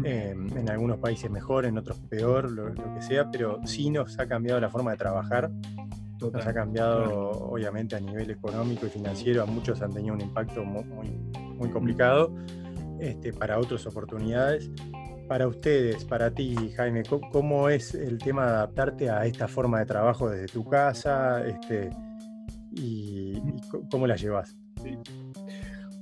em, 0.04 0.58
en 0.58 0.70
algunos 0.70 0.98
países 0.98 1.30
mejor, 1.30 1.66
en 1.66 1.78
otros 1.78 2.00
peor, 2.10 2.52
lo, 2.52 2.74
que 2.74 3.02
sea, 3.02 3.30
pero 3.32 3.60
sí 3.66 3.90
nos 3.90 4.18
ha 4.20 4.28
cambiado 4.28 4.60
la 4.60 4.70
forma 4.70 4.92
de 4.92 4.98
trabajar. 4.98 5.50
Nos 6.20 6.48
ha 6.48 6.54
cambiado, 6.54 7.32
obviamente, 7.32 7.96
a 7.96 8.00
nivel 8.00 8.32
económico 8.32 8.86
y 8.88 8.90
financiero. 8.90 9.44
A 9.44 9.46
muchos 9.46 9.82
han 9.82 9.94
tenido 9.94 10.16
un 10.16 10.22
impacto 10.22 10.64
muy, 10.64 10.84
muy, 11.58 11.70
complicado. 11.70 12.34
Este, 13.00 13.34
para 13.34 13.60
otras 13.60 13.86
oportunidades. 13.86 14.72
Para 15.28 15.48
ustedes, 15.48 16.06
para 16.06 16.30
ti, 16.30 16.56
Jaime, 16.76 17.02
¿cómo 17.32 17.68
es 17.70 17.96
el 17.96 18.20
tema 18.20 18.46
de 18.46 18.52
adaptarte 18.52 19.10
a 19.10 19.26
esta 19.26 19.48
forma 19.48 19.80
de 19.80 19.86
trabajo 19.88 20.30
desde 20.30 20.48
tu 20.48 20.64
casa 20.64 21.44
este, 21.48 21.90
y, 22.72 23.34
cómo 23.90 24.06
la 24.06 24.16
llevas? 24.16 24.56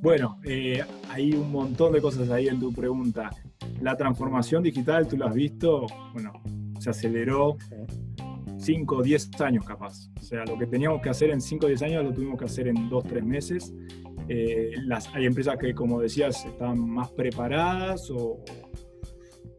Bueno, 0.02 0.40
eh, 0.44 0.84
hay 1.10 1.32
un 1.32 1.50
montón 1.52 1.94
de 1.94 2.02
cosas 2.02 2.30
ahí 2.32 2.50
en 2.50 2.60
tu 2.60 2.74
pregunta. 2.74 3.30
La 3.80 3.96
transformación 3.96 4.62
digital, 4.62 5.08
tú 5.08 5.16
lo 5.16 5.28
has 5.28 5.34
visto, 5.34 5.86
bueno, 6.12 6.34
se 6.80 6.90
aceleró 6.90 7.56
5 8.58 8.96
o 8.96 9.02
10 9.02 9.42
años 9.42 9.66
capaz. 9.66 10.10
O 10.20 10.22
sea, 10.22 10.44
lo 10.44 10.58
que 10.58 10.68
teníamos 10.68 11.02
que 11.02 11.10
hacer 11.10 11.30
en 11.30 11.40
5 11.40 11.66
o 11.66 11.70
10 11.70 11.82
años 11.84 12.04
lo 12.04 12.14
tuvimos 12.14 12.38
que 12.38 12.46
hacer 12.46 12.68
en 12.68 12.90
2 12.90 13.06
o 13.06 13.08
3 13.08 13.24
meses. 13.24 13.74
Eh, 14.28 14.72
las, 14.86 15.08
hay 15.14 15.26
empresas 15.26 15.58
que, 15.58 15.74
como 15.74 16.02
decías, 16.02 16.46
están 16.46 16.80
más 16.80 17.10
preparadas 17.12 18.10
o, 18.12 18.44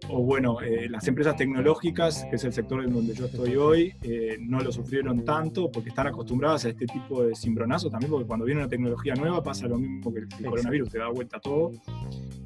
o 0.09 0.23
bueno, 0.23 0.61
eh, 0.61 0.89
las 0.89 1.07
empresas 1.09 1.37
tecnológicas, 1.37 2.27
que 2.29 2.37
es 2.37 2.45
el 2.45 2.53
sector 2.53 2.85
en 2.85 2.93
donde 2.93 3.15
yo 3.15 3.27
estoy 3.27 3.57
hoy, 3.57 3.95
eh, 4.03 4.37
no 4.41 4.61
lo 4.61 4.71
sufrieron 4.71 5.25
tanto 5.25 5.71
porque 5.71 5.89
están 5.89 6.07
acostumbradas 6.07 6.65
a 6.67 6.71
este 6.71 6.87
tipo 6.87 7.25
de 7.25 7.35
cimbronazos 7.35 7.91
también, 7.91 8.11
porque 8.11 8.27
cuando 8.27 8.45
viene 8.45 8.61
una 8.61 8.69
tecnología 8.69 9.15
nueva 9.15 9.43
pasa 9.43 9.67
lo 9.67 9.79
mismo 9.79 10.13
que 10.13 10.21
el, 10.21 10.29
coronavirus, 10.45 10.91
te 10.91 10.99
da 10.99 11.09
vuelta 11.09 11.41
todo. 11.41 11.73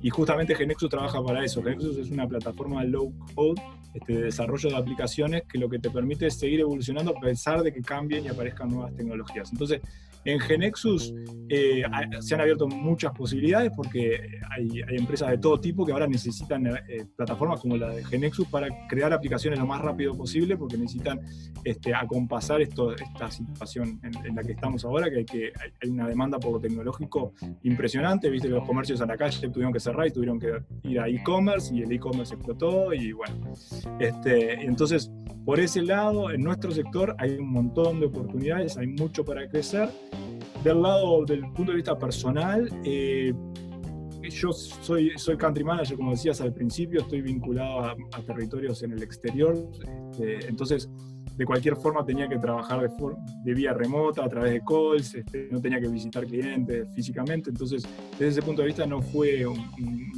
Y 0.00 0.10
justamente 0.10 0.54
Genexus 0.54 0.88
trabaja 0.88 1.22
para 1.22 1.44
eso. 1.44 1.62
Genexus 1.62 1.98
es 1.98 2.10
una 2.10 2.26
plataforma 2.28 2.84
low 2.84 3.12
code 3.34 3.60
este, 3.94 4.12
de 4.12 4.22
desarrollo 4.24 4.70
de 4.70 4.76
aplicaciones 4.76 5.42
que 5.44 5.58
lo 5.58 5.68
que 5.68 5.78
te 5.78 5.90
permite 5.90 6.26
es 6.26 6.38
seguir 6.38 6.60
evolucionando 6.60 7.16
a 7.16 7.20
pesar 7.20 7.62
de 7.62 7.72
que 7.72 7.82
cambien 7.82 8.24
y 8.24 8.28
aparezcan 8.28 8.68
nuevas 8.68 8.94
tecnologías. 8.94 9.50
Entonces, 9.50 9.80
en 10.28 10.40
Genexus 10.40 11.14
eh, 11.48 11.82
se 12.20 12.34
han 12.34 12.42
abierto 12.42 12.68
muchas 12.68 13.12
posibilidades 13.12 13.72
porque 13.74 14.20
hay, 14.50 14.82
empresas 14.88 15.30
de 15.30 15.38
todo 15.38 15.58
tipo 15.58 15.86
que 15.86 15.92
ahora 15.92 16.06
necesitan 16.06 16.66
eh, 16.66 17.06
plataformas 17.16 17.60
como 17.60 17.78
la 17.78 17.88
de 17.88 18.04
Genexus 18.04 18.46
para 18.48 18.68
crear 18.88 19.12
aplicaciones 19.14 19.58
lo 19.58 19.66
más 19.66 19.80
rápido 19.80 20.14
posible 20.14 20.58
porque 20.58 20.76
necesitan 20.76 21.20
este, 21.64 21.94
acompasar 21.94 22.60
esto, 22.60 22.94
esta 22.94 23.30
situación 23.30 23.98
en, 24.02 24.36
la 24.36 24.42
que 24.42 24.52
estamos 24.52 24.84
ahora, 24.84 25.08
que 25.08 25.18
hay, 25.18 25.24
que 25.24 25.52
hay 25.82 25.88
una 25.88 26.06
demanda 26.06 26.38
por 26.38 26.52
lo 26.52 26.60
tecnológico 26.60 27.32
impresionante. 27.62 28.28
Viste 28.28 28.48
que 28.48 28.54
los 28.54 28.66
comercios 28.66 29.00
a 29.00 29.06
la 29.06 29.16
calle 29.16 29.48
tuvieron 29.48 29.72
que 29.72 29.80
cerrar 29.80 30.06
y 30.08 30.10
tuvieron 30.10 30.38
que 30.38 30.52
ir 30.82 31.00
a 31.00 31.08
e-commerce 31.08 31.74
y 31.74 31.82
el 31.82 31.92
e-commerce 31.92 32.34
explotó 32.34 32.92
y 32.92 33.12
bueno. 33.12 33.54
Este, 33.98 34.60
entonces, 34.64 35.10
por 35.46 35.60
ese 35.60 35.80
lado, 35.80 36.30
en 36.30 36.42
nuestro 36.42 36.70
sector 36.70 37.16
hay 37.18 37.38
un 37.38 37.50
montón 37.50 38.00
de 38.00 38.06
oportunidades, 38.06 38.76
hay 38.76 38.88
mucho 38.88 39.24
para 39.24 39.48
crecer 39.48 39.88
del 40.62 40.82
lado 40.82 41.24
del 41.24 41.40
punto 41.52 41.72
de 41.72 41.76
vista 41.76 41.98
personal, 41.98 42.68
eh, 42.84 43.32
yo 44.30 44.52
soy, 44.52 45.12
soy 45.16 45.36
country 45.36 45.64
manager, 45.64 45.96
como 45.96 46.10
decías 46.10 46.40
al 46.40 46.52
principio, 46.52 47.00
estoy 47.00 47.22
vinculado 47.22 47.80
a, 47.80 47.96
territorios 48.26 48.82
en 48.82 48.92
el 48.92 49.02
exterior, 49.02 49.56
este, 50.12 50.46
entonces 50.48 50.90
de 51.36 51.44
cualquier 51.44 51.76
forma 51.76 52.04
tenía 52.04 52.28
que 52.28 52.36
trabajar 52.36 52.80
de, 52.80 52.88
de 53.44 53.54
vía 53.54 53.72
remota, 53.72 54.24
a 54.24 54.28
través 54.28 54.52
de 54.54 54.60
calls, 54.60 55.14
este, 55.14 55.48
no 55.52 55.60
tenía 55.60 55.80
que 55.80 55.88
visitar 55.88 56.26
clientes 56.26 56.88
físicamente, 56.94 57.50
entonces 57.50 57.86
desde 58.12 58.28
ese 58.28 58.42
punto 58.42 58.62
de 58.62 58.68
vista 58.68 58.86
no 58.86 59.00
fue 59.00 59.46
un, 59.46 59.68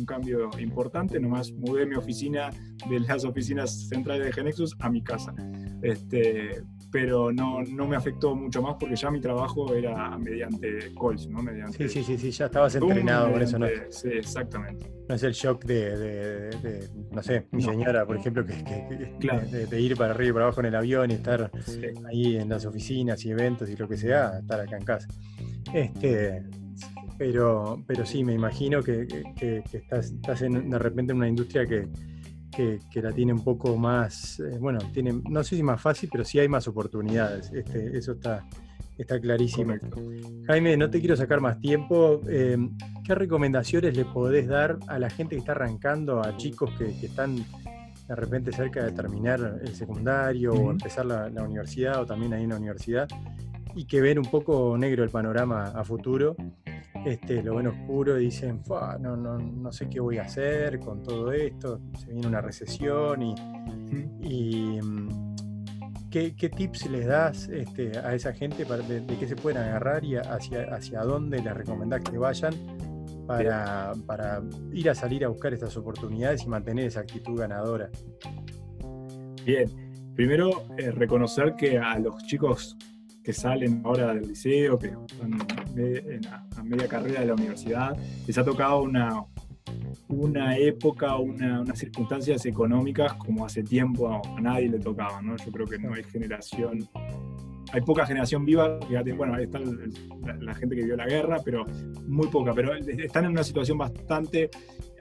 cambio 0.06 0.50
importante, 0.58 1.20
nomás 1.20 1.52
mudé 1.52 1.84
mi 1.84 1.94
oficina 1.94 2.50
de 2.88 3.00
las 3.00 3.24
oficinas 3.24 3.88
centrales 3.88 4.26
de 4.26 4.32
Genexus 4.32 4.74
a 4.80 4.88
mi 4.88 5.02
casa. 5.02 5.34
Este, 5.82 6.62
pero 6.90 7.32
no, 7.32 7.62
no 7.62 7.86
me 7.86 7.96
afectó 7.96 8.34
mucho 8.34 8.62
más 8.62 8.76
porque 8.78 8.96
ya 8.96 9.10
mi 9.10 9.20
trabajo 9.20 9.74
era 9.74 10.16
mediante 10.18 10.92
calls, 11.00 11.28
¿no? 11.28 11.42
Mediante 11.42 11.88
sí, 11.88 12.02
sí, 12.02 12.18
sí, 12.18 12.30
ya 12.30 12.46
estabas 12.46 12.74
entrenado 12.74 13.32
con 13.32 13.42
eso, 13.42 13.58
¿no? 13.58 13.66
Sí, 13.90 14.08
exactamente. 14.08 14.90
No 15.08 15.14
es 15.14 15.22
el 15.22 15.32
shock 15.32 15.64
de, 15.64 16.88
no 17.12 17.22
sé, 17.22 17.46
mi 17.52 17.62
señora, 17.62 18.06
por 18.06 18.16
ejemplo, 18.16 18.44
que, 18.44 18.54
de, 18.54 19.80
ir 19.80 19.96
para 19.96 20.14
arriba 20.14 20.30
y 20.30 20.32
para 20.32 20.44
abajo 20.46 20.60
en 20.60 20.66
el 20.66 20.74
avión 20.76 21.10
y 21.10 21.14
estar 21.14 21.50
ahí 22.08 22.36
en 22.36 22.48
las 22.48 22.64
oficinas 22.66 23.24
y 23.24 23.30
eventos 23.30 23.68
y 23.68 23.76
lo 23.76 23.88
que 23.88 23.96
sea, 23.96 24.38
estar 24.38 24.60
acá 24.60 24.76
en 24.76 24.84
casa. 24.84 25.08
Este, 25.72 26.42
pero, 27.18 27.82
pero 27.86 28.06
sí, 28.06 28.24
me 28.24 28.34
imagino 28.34 28.82
que, 28.82 29.06
estás, 29.72 30.12
estás 30.12 30.42
en, 30.42 30.70
de 30.70 30.78
repente 30.78 31.12
en 31.12 31.18
una 31.18 31.28
industria 31.28 31.66
que, 31.66 31.88
que, 32.50 32.80
la 33.00 33.12
tiene 33.12 33.32
un 33.32 33.42
poco 33.44 33.76
más, 33.76 34.40
eh, 34.40 34.58
bueno, 34.58 34.78
tiene, 34.92 35.20
no 35.28 35.42
sé 35.44 35.56
si 35.56 35.62
más 35.62 35.80
fácil, 35.80 36.08
pero 36.10 36.24
sí 36.24 36.38
hay 36.38 36.48
más 36.48 36.68
oportunidades. 36.68 37.50
Este, 37.52 37.96
eso 37.96 38.12
está, 38.12 38.46
está 38.98 39.20
clarísimo. 39.20 39.74
Jaime, 40.46 40.76
no 40.76 40.90
te 40.90 41.00
quiero 41.00 41.16
sacar 41.16 41.40
más 41.40 41.58
tiempo. 41.60 42.20
Eh, 42.28 42.56
¿Qué 43.04 43.14
recomendaciones 43.14 43.96
le 43.96 44.04
podés 44.04 44.46
dar 44.48 44.78
a 44.88 44.98
la 44.98 45.10
gente 45.10 45.36
que 45.36 45.40
está 45.40 45.52
arrancando, 45.52 46.20
a 46.20 46.36
chicos 46.36 46.70
que, 46.78 46.88
están 47.04 47.36
de 47.36 48.16
repente 48.16 48.52
cerca 48.52 48.84
de 48.84 48.92
terminar 48.92 49.60
el 49.62 49.74
secundario 49.74 50.52
o 50.52 50.70
empezar 50.70 51.06
la, 51.06 51.30
la, 51.30 51.44
universidad 51.44 52.00
o 52.00 52.06
también 52.06 52.34
ahí 52.34 52.42
en 52.42 52.50
la 52.50 52.56
universidad 52.56 53.08
y 53.74 53.84
que 53.84 54.00
ven 54.00 54.18
un 54.18 54.24
poco 54.26 54.76
negro 54.76 55.04
el 55.04 55.10
panorama 55.10 55.66
a 55.74 55.84
futuro? 55.84 56.36
Este, 57.04 57.42
lo 57.42 57.56
ven 57.56 57.68
oscuro 57.68 58.20
y 58.20 58.26
dicen, 58.26 58.62
no, 59.00 59.16
no, 59.16 59.38
no 59.38 59.72
sé 59.72 59.88
qué 59.88 60.00
voy 60.00 60.18
a 60.18 60.22
hacer 60.22 60.78
con 60.80 61.02
todo 61.02 61.32
esto, 61.32 61.80
se 61.98 62.12
viene 62.12 62.26
una 62.26 62.40
recesión 62.40 63.22
y, 63.22 64.78
mm, 64.80 65.34
¿qué, 66.10 66.30
tips 66.32 66.90
les 66.90 67.06
das 67.06 67.48
este, 67.48 67.98
a 67.98 68.14
esa 68.14 68.32
gente 68.32 68.66
para, 68.66 68.82
de, 68.82 69.04
qué 69.18 69.26
se 69.26 69.36
pueden 69.36 69.62
agarrar 69.62 70.04
y 70.04 70.16
hacia, 70.16 70.74
hacia 70.74 71.02
dónde 71.02 71.42
les 71.42 71.54
recomendás 71.54 72.02
que 72.02 72.18
vayan 72.18 72.54
para, 73.26 73.92
para 74.06 74.42
ir 74.72 74.90
a 74.90 74.94
salir 74.94 75.24
a 75.24 75.28
buscar 75.28 75.54
estas 75.54 75.76
oportunidades 75.76 76.42
y 76.44 76.48
mantener 76.48 76.86
esa 76.86 77.00
actitud 77.00 77.38
ganadora? 77.38 77.90
Bien, 79.44 79.68
primero 80.14 80.64
eh, 80.76 80.90
reconocer 80.90 81.54
que 81.56 81.78
a 81.78 81.98
los 81.98 82.16
chicos 82.26 82.76
que 83.22 83.32
salen 83.32 83.82
ahora 83.84 84.14
del 84.14 84.28
liceo, 84.28 84.78
que 84.78 84.88
están 84.88 85.32
en, 85.76 86.26
a 86.26 86.62
media 86.62 86.88
carrera 86.88 87.20
de 87.20 87.26
la 87.26 87.34
universidad, 87.34 87.96
les 88.26 88.38
ha 88.38 88.44
tocado 88.44 88.82
una, 88.82 89.24
una 90.08 90.56
época, 90.56 91.16
una, 91.16 91.60
unas 91.60 91.78
circunstancias 91.78 92.44
económicas 92.46 93.14
como 93.14 93.44
hace 93.44 93.62
tiempo 93.62 94.08
a, 94.08 94.40
nadie 94.40 94.68
le 94.68 94.78
tocaba, 94.78 95.20
¿no? 95.22 95.36
Yo 95.36 95.52
creo 95.52 95.66
que 95.66 95.78
no 95.78 95.94
hay 95.94 96.04
generación, 96.04 96.88
hay 97.72 97.80
poca 97.82 98.06
generación 98.06 98.44
viva, 98.44 98.78
fíjate, 98.88 99.12
bueno, 99.12 99.34
ahí 99.34 99.44
está 99.44 99.60
la, 100.40 100.54
gente 100.54 100.76
que 100.76 100.84
vio 100.84 100.96
la 100.96 101.06
guerra, 101.06 101.38
pero 101.44 101.64
muy 102.06 102.28
poca, 102.28 102.52
pero 102.54 102.74
están 102.74 103.26
en 103.26 103.32
una 103.32 103.44
situación 103.44 103.78
bastante 103.78 104.50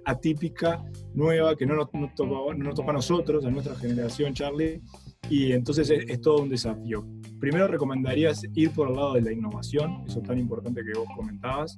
atípica, 0.06 0.84
nueva, 1.14 1.56
que 1.56 1.66
no 1.66 1.76
nos, 1.76 1.88
no 1.94 2.12
tocó, 2.16 2.54
no 2.54 2.66
nos 2.66 2.76
tocó 2.76 2.92
a 2.92 2.94
nosotros, 2.94 3.46
a 3.46 3.52
nuestra 3.52 3.76
generación, 3.76 4.34
Charlie, 4.34 4.82
y 5.30 5.52
entonces 5.52 5.90
es, 5.90 6.22
todo 6.22 6.42
un 6.42 6.50
desafío. 6.50 7.06
Primero 7.40 7.68
recomendarías 7.68 8.44
ir 8.54 8.72
por 8.72 8.90
el 8.90 8.96
lado 8.96 9.14
de 9.14 9.22
la 9.22 9.32
innovación, 9.32 10.04
eso 10.06 10.22
tan 10.22 10.38
importante 10.38 10.84
que 10.84 10.98
vos 10.98 11.08
comentabas. 11.16 11.78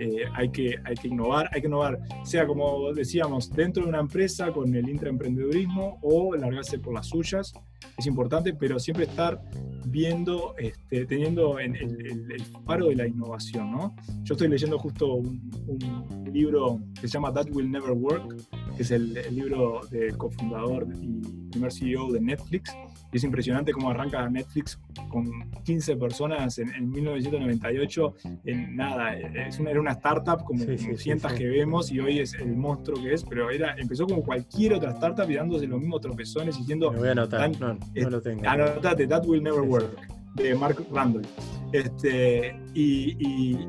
Eh, 0.00 0.24
hay, 0.34 0.50
que, 0.50 0.76
hay 0.84 0.94
que 0.94 1.08
innovar, 1.08 1.50
hay 1.52 1.60
que 1.60 1.66
innovar, 1.66 1.98
sea 2.24 2.46
como 2.46 2.92
decíamos, 2.94 3.50
dentro 3.50 3.82
de 3.82 3.90
una 3.90 4.00
empresa 4.00 4.50
con 4.52 4.74
el 4.74 4.88
intraemprendedurismo 4.88 5.98
o 6.02 6.34
largarse 6.34 6.78
por 6.78 6.94
las 6.94 7.08
suyas, 7.08 7.52
es 7.98 8.06
importante, 8.06 8.54
pero 8.54 8.78
siempre 8.78 9.04
estar 9.04 9.40
viendo, 9.86 10.54
este, 10.56 11.04
teniendo 11.04 11.60
en 11.60 11.76
el, 11.76 12.32
el, 12.32 12.42
faro 12.64 12.88
de 12.88 12.96
la 12.96 13.06
innovación. 13.06 13.70
¿no? 13.70 13.94
Yo 14.22 14.34
estoy 14.34 14.48
leyendo 14.48 14.78
justo 14.78 15.14
un, 15.14 15.50
un, 15.66 16.32
libro 16.32 16.80
que 16.98 17.02
se 17.02 17.08
llama 17.08 17.30
That 17.30 17.48
Will 17.52 17.70
Never 17.70 17.90
Work, 17.90 18.34
que 18.74 18.82
es 18.82 18.90
el, 18.90 19.14
el 19.18 19.36
libro 19.36 19.80
del 19.90 20.16
cofundador 20.16 20.88
y 21.02 21.20
primer 21.50 21.70
CEO 21.70 22.10
de 22.10 22.20
Netflix, 22.22 22.72
es 23.12 23.24
impresionante 23.24 23.72
cómo 23.72 23.90
arranca 23.90 24.28
Netflix 24.28 24.78
con 25.08 25.50
15 25.64 25.96
personas 25.96 26.58
en, 26.58 26.90
1998. 26.90 28.14
En 28.44 28.76
nada, 28.76 29.16
es 29.16 29.58
una, 29.58 29.70
era 29.70 29.80
una 29.80 29.92
startup 29.92 30.44
como, 30.44 30.64
cientos 30.96 31.32
que 31.34 31.46
vemos 31.46 31.90
y 31.92 32.00
hoy 32.00 32.20
es 32.20 32.34
el 32.34 32.56
monstruo 32.56 33.02
que 33.02 33.12
es, 33.12 33.24
pero 33.24 33.50
era, 33.50 33.74
empezó 33.76 34.06
como 34.06 34.22
cualquier 34.22 34.74
otra 34.74 34.92
startup 34.92 35.30
y 35.30 35.34
dándose 35.34 35.66
los 35.66 35.80
mismos 35.80 36.00
tropezones 36.00 36.56
diciendo. 36.56 36.90
Me 36.90 36.98
voy 36.98 37.08
a 37.08 37.12
anotar, 37.12 37.50
no, 37.60 37.74
no 37.74 38.10
lo 38.10 38.22
tengo. 38.22 38.48
Anotate, 38.48 39.06
That 39.06 39.26
Will 39.26 39.42
Never 39.42 39.60
Work, 39.60 40.08
de 40.34 40.54
Mark 40.54 40.84
Randall. 40.90 41.26
Este, 41.72 42.54
y, 42.74 43.16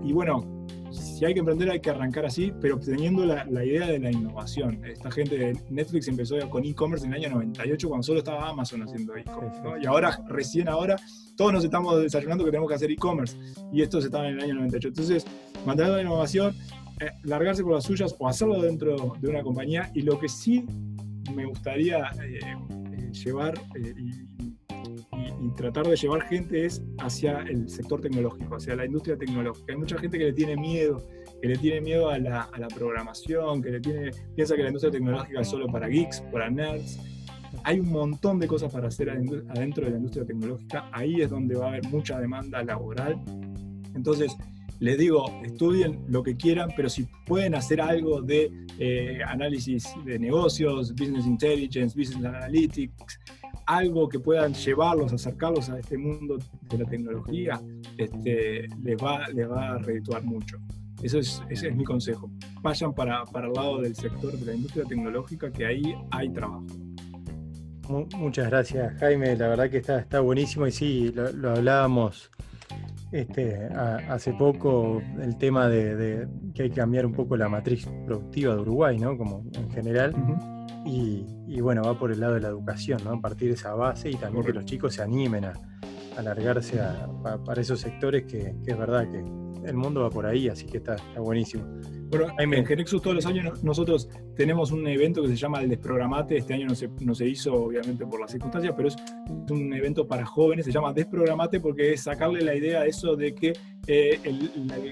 y 0.03 0.13
bueno, 0.13 0.52
si 0.93 1.25
hay 1.25 1.33
que 1.33 1.39
emprender 1.39 1.69
hay 1.69 1.79
que 1.79 1.89
arrancar 1.89 2.25
así, 2.25 2.53
pero 2.61 2.79
teniendo 2.79 3.25
la, 3.25 3.45
idea 3.65 3.87
de 3.87 3.99
la 3.99 4.11
innovación. 4.11 4.83
Esta 4.85 5.11
gente 5.11 5.37
de 5.37 5.59
Netflix 5.69 6.07
empezó 6.07 6.37
con 6.49 6.63
e-commerce 6.63 7.05
en 7.05 7.13
el 7.13 7.23
año 7.23 7.35
98 7.35 7.87
cuando 7.87 8.03
solo 8.03 8.19
estaba 8.19 8.49
Amazon 8.49 8.83
haciendo 8.83 9.15
e-commerce. 9.15 9.61
Y 9.81 9.85
ahora, 9.85 10.19
recién 10.27 10.67
ahora, 10.67 10.95
todos 11.35 11.51
nos 11.51 11.63
estamos 11.63 12.01
desayunando 12.01 12.43
que 12.45 12.51
tenemos 12.51 12.69
que 12.69 12.75
hacer 12.75 12.91
e-commerce. 12.91 13.37
Y 13.71 13.81
esto 13.81 13.99
se 13.99 14.07
estaba 14.07 14.27
en 14.27 14.35
el 14.35 14.43
año 14.43 14.55
98. 14.55 14.87
Entonces, 14.89 15.25
mantener 15.65 15.93
la 15.93 16.01
innovación, 16.01 16.55
eh, 16.99 17.09
largarse 17.23 17.63
por 17.63 17.73
las 17.73 17.83
suyas 17.83 18.15
o 18.19 18.27
hacerlo 18.27 18.61
dentro 18.61 19.15
de 19.19 19.27
una 19.27 19.41
compañía. 19.41 19.91
Y 19.93 20.01
lo 20.01 20.19
que 20.19 20.29
sí 20.29 20.65
me 21.33 21.45
gustaría 21.45 22.09
eh, 22.23 22.39
eh, 22.41 23.11
llevar 23.11 23.53
y 23.75 24.32
y 25.43 25.49
tratar 25.55 25.85
de 25.85 25.95
llevar 25.95 26.21
gente 26.23 26.65
es 26.65 26.81
hacia 26.99 27.39
el 27.41 27.67
sector 27.67 27.99
tecnológico, 27.99 28.55
hacia 28.55 28.75
la 28.75 28.85
industria 28.85 29.17
tecnológica. 29.17 29.73
Hay 29.73 29.77
mucha 29.77 29.97
gente 29.97 30.17
que 30.17 30.25
le 30.25 30.33
tiene 30.33 30.55
miedo, 30.55 31.05
que 31.41 31.49
le 31.49 31.57
tiene 31.57 31.81
miedo 31.81 32.09
a 32.09 32.17
la, 32.17 32.41
a 32.43 32.67
programación, 32.73 33.61
que 33.61 33.71
le 33.71 33.81
tiene, 33.81 34.11
piensa 34.35 34.55
que 34.55 34.61
la 34.61 34.69
industria 34.69 34.91
tecnológica 34.91 35.41
es 35.41 35.47
solo 35.49 35.67
para 35.67 35.87
geeks, 35.87 36.21
para 36.31 36.49
nerds. 36.49 36.99
Hay 37.63 37.79
un 37.79 37.91
montón 37.91 38.39
de 38.39 38.47
cosas 38.47 38.71
para 38.71 38.87
hacer 38.87 39.09
adentro 39.09 39.85
de 39.85 39.91
la 39.91 39.97
industria 39.97 40.25
tecnológica. 40.25 40.89
Ahí 40.91 41.21
es 41.21 41.29
donde 41.29 41.55
va 41.55 41.65
a 41.65 41.69
haber 41.69 41.85
mucha 41.89 42.19
demanda 42.19 42.63
laboral. 42.63 43.21
Entonces, 43.93 44.35
les 44.79 44.97
digo, 44.97 45.25
estudien 45.43 46.03
lo 46.07 46.23
que 46.23 46.35
quieran, 46.35 46.69
pero 46.75 46.89
si 46.89 47.07
pueden 47.25 47.55
hacer 47.55 47.79
algo 47.79 48.21
de 48.21 48.51
eh, 48.79 49.19
análisis 49.25 49.93
de 50.05 50.17
negocios, 50.19 50.93
business 50.95 51.25
intelligence, 51.25 51.97
business 51.97 52.25
analytics, 52.25 53.19
algo 53.65 54.09
que 54.09 54.19
puedan 54.19 54.53
llevarlos, 54.53 55.13
acercarlos 55.13 55.69
a 55.69 55.79
este 55.79 55.97
mundo 55.97 56.37
de 56.69 56.77
la 56.77 56.85
tecnología, 56.85 57.61
este, 57.97 58.67
les, 58.83 58.97
va, 58.97 59.27
les 59.29 59.49
va 59.49 59.71
a 59.71 59.77
redituar 59.77 60.23
mucho. 60.23 60.57
Eso 61.01 61.19
es, 61.19 61.43
ese 61.49 61.67
es 61.67 61.75
mi 61.75 61.83
consejo. 61.83 62.31
Vayan 62.61 62.93
para, 62.93 63.25
para 63.25 63.47
el 63.47 63.53
lado 63.53 63.81
del 63.81 63.95
sector 63.95 64.31
de 64.31 64.45
la 64.45 64.53
industria 64.53 64.85
tecnológica, 64.85 65.51
que 65.51 65.65
ahí 65.65 65.95
hay 66.11 66.29
trabajo. 66.29 66.65
Muchas 67.89 68.49
gracias, 68.49 68.97
Jaime. 68.99 69.35
La 69.35 69.49
verdad 69.49 69.69
que 69.69 69.77
está, 69.77 69.99
está 69.99 70.21
buenísimo 70.21 70.65
y 70.65 70.71
sí, 70.71 71.13
lo, 71.13 71.51
hablábamos 71.51 72.31
este, 73.11 73.65
hace 74.09 74.33
poco, 74.33 75.01
el 75.21 75.37
tema 75.37 75.67
de, 75.67 76.27
que 76.55 76.63
hay 76.63 76.69
que 76.69 76.75
cambiar 76.75 77.05
un 77.05 77.11
poco 77.11 77.35
la 77.35 77.49
matriz 77.49 77.85
productiva 78.05 78.55
de 78.55 78.61
Uruguay, 78.61 78.97
¿no? 78.97 79.17
Como 79.17 79.43
en 79.53 79.69
general. 79.71 80.15
Y, 80.85 81.61
bueno, 81.61 81.83
va 81.83 81.97
por 81.97 82.11
el 82.11 82.19
lado 82.19 82.33
de 82.33 82.41
la 82.41 82.49
educación, 82.49 83.01
¿no? 83.03 83.11
A 83.13 83.21
partir 83.21 83.47
de 83.47 83.55
esa 83.55 83.73
base 83.73 84.09
y 84.09 84.15
también 84.15 84.45
que 84.45 84.53
los 84.53 84.65
chicos 84.65 84.95
se 84.95 85.01
animen 85.01 85.45
a 85.45 85.53
alargarse 86.17 86.79
para 87.45 87.61
esos 87.61 87.79
sectores 87.79 88.23
que, 88.25 88.55
es 88.65 88.77
verdad 88.77 89.09
que 89.09 89.19
el 89.67 89.75
mundo 89.75 90.01
va 90.01 90.09
por 90.09 90.25
ahí, 90.25 90.49
así 90.49 90.65
que 90.65 90.77
está, 90.77 90.95
está 90.95 91.21
buenísimo. 91.21 91.63
Bueno, 92.09 92.27
en 92.37 92.65
Genexus 92.65 93.01
todos 93.01 93.15
los 93.15 93.25
años 93.25 93.63
nosotros 93.63 94.07
tenemos 94.35 94.71
un 94.71 94.85
evento 94.87 95.23
que 95.23 95.29
se 95.29 95.35
llama 95.35 95.61
el 95.61 95.69
Desprogramate. 95.69 96.37
Este 96.37 96.53
año 96.53 96.67
no 96.67 96.75
se, 96.75 96.87
no 96.99 97.15
se 97.15 97.27
hizo, 97.27 97.53
obviamente, 97.55 98.05
por 98.05 98.19
las 98.19 98.31
circunstancias, 98.31 98.73
pero 98.75 98.89
es 98.89 98.95
un 99.49 99.73
evento 99.73 100.07
para 100.07 100.25
jóvenes. 100.25 100.65
Se 100.65 100.71
llama 100.71 100.93
Desprogramate 100.93 101.59
porque 101.59 101.93
es 101.93 102.01
sacarle 102.01 102.41
la 102.41 102.53
idea 102.53 102.81
a 102.81 102.85
eso 102.85 103.15
de 103.15 103.33
que 103.33 103.53
eh, 103.85 104.19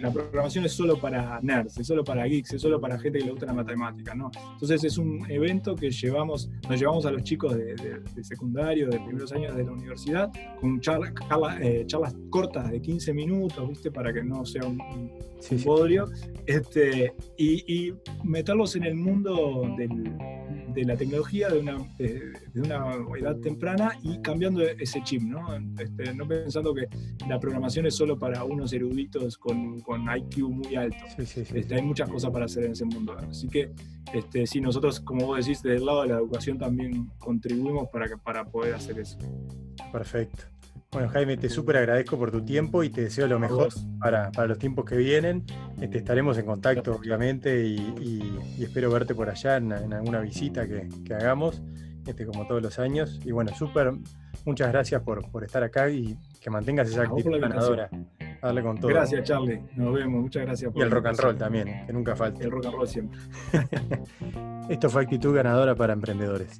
la, 0.01 0.11
programación 0.11 0.65
es 0.65 0.73
solo 0.73 0.99
para 0.99 1.39
nerds, 1.41 1.77
es 1.77 1.87
solo 1.87 2.03
para 2.03 2.25
geeks, 2.25 2.53
es 2.53 2.61
solo 2.61 2.79
para 2.79 2.99
gente 2.99 3.19
que 3.19 3.25
le 3.25 3.31
gusta 3.31 3.45
la 3.45 3.53
matemática, 3.53 4.13
¿no? 4.13 4.31
Entonces 4.53 4.83
es 4.83 4.97
un 4.97 5.25
evento 5.31 5.75
que 5.75 5.91
llevamos, 5.91 6.49
nos 6.69 6.79
llevamos 6.79 7.05
a 7.05 7.11
los 7.11 7.23
chicos 7.23 7.55
de, 7.55 8.01
secundario, 8.21 8.89
de 8.89 8.99
primeros 8.99 9.31
años 9.31 9.55
de 9.55 9.63
la 9.63 9.71
universidad, 9.71 10.29
con 10.59 10.81
eh, 11.61 11.83
charlas 11.85 12.15
cortas 12.29 12.69
de 12.69 12.81
15 12.81 13.13
minutos, 13.13 13.69
¿viste? 13.69 13.91
Para 13.91 14.11
que 14.11 14.23
no 14.23 14.45
sea 14.45 14.63
un, 14.65 14.81
un, 14.81 15.11
Este, 16.45 17.13
y, 17.37 17.93
meterlos 18.25 18.75
en 18.75 18.83
el 18.83 18.95
mundo 18.95 19.73
de 20.73 20.83
la 20.85 20.95
tecnología 20.95 21.49
de 21.49 21.59
una, 21.59 21.77
de, 21.97 22.33
una, 22.55 22.95
edad 23.17 23.37
temprana 23.37 23.97
y 24.01 24.21
cambiando 24.21 24.61
ese 24.61 25.01
chip, 25.03 25.21
¿no? 25.23 25.55
Este, 25.79 26.13
no 26.13 26.27
pensando 26.27 26.73
que 26.73 26.87
la 27.27 27.39
programación 27.39 27.85
es 27.85 27.95
solo 27.95 28.17
para 28.17 28.43
unos 28.43 28.73
eruditos 28.73 29.37
con, 29.37 29.79
con 29.81 30.03
IQ 30.03 30.49
muy 30.49 30.75
alto. 30.75 30.97
Este, 31.17 31.75
hay 31.75 31.81
muchas 31.81 32.09
cosas 32.09 32.31
para 32.31 32.45
hacer 32.45 32.65
en 32.65 32.71
ese 32.71 32.85
mundo. 32.85 33.15
Así 33.17 33.47
que 33.47 33.71
este, 34.13 34.45
sí, 34.47 34.61
nosotros, 34.61 34.99
como 34.99 35.27
vos 35.27 35.45
decís, 35.45 35.61
desde 35.61 35.77
el 35.77 35.85
lado 35.85 36.01
de 36.03 36.09
la 36.09 36.15
educación 36.15 36.57
también 36.57 37.09
contribuimos 37.17 37.87
para, 37.89 38.07
que, 38.07 38.17
para 38.17 38.45
poder 38.45 38.73
hacer 38.75 38.99
eso. 38.99 39.17
Perfecto. 39.91 40.43
Bueno, 40.93 41.07
Jaime, 41.07 41.37
te 41.37 41.47
súper 41.47 41.77
agradezco 41.77 42.17
por 42.17 42.31
tu 42.31 42.43
tiempo 42.43 42.83
y 42.83 42.89
te 42.89 43.03
deseo 43.03 43.25
lo 43.25 43.39
mejor 43.39 43.69
para, 43.97 44.29
los 44.45 44.59
tiempos 44.59 44.83
que 44.83 44.97
vienen. 44.97 45.45
Este, 45.79 45.99
estaremos 45.99 46.37
en 46.37 46.45
contacto, 46.45 46.97
obviamente, 46.97 47.63
y, 47.65 48.37
espero 48.59 48.91
verte 48.91 49.15
por 49.15 49.29
allá 49.29 49.55
en, 49.55 49.71
alguna 49.71 50.19
visita 50.19 50.67
que, 50.67 50.89
hagamos, 51.13 51.61
este, 52.05 52.25
como 52.25 52.45
todos 52.45 52.61
los 52.61 52.77
años. 52.77 53.21
Y 53.23 53.31
bueno, 53.31 53.55
súper, 53.55 53.93
muchas 54.43 54.67
gracias 54.67 55.01
por, 55.01 55.23
estar 55.45 55.63
acá 55.63 55.89
y 55.89 56.17
que 56.41 56.49
mantengas 56.49 56.89
esa 56.89 57.03
actitud 57.03 57.39
ganadora. 57.39 57.89
Darle 58.41 58.61
con 58.61 58.77
todo. 58.77 58.91
Gracias, 58.91 59.23
Charlie. 59.23 59.61
Nos 59.77 59.93
vemos. 59.93 60.23
Muchas 60.23 60.45
gracias. 60.45 60.73
Por 60.73 60.81
y 60.81 60.83
el 60.83 60.91
rock 60.91 61.05
and 61.05 61.19
roll 61.21 61.37
también, 61.37 61.85
que 61.87 61.93
nunca 61.93 62.17
falte. 62.17 62.43
El 62.43 62.51
rock 62.51 62.65
and 62.65 62.75
roll 62.75 62.87
siempre. 62.89 63.17
Esto 64.69 64.89
fue 64.89 65.03
Actitud 65.03 65.33
Ganadora 65.33 65.73
para 65.73 65.93
Emprendedores. 65.93 66.59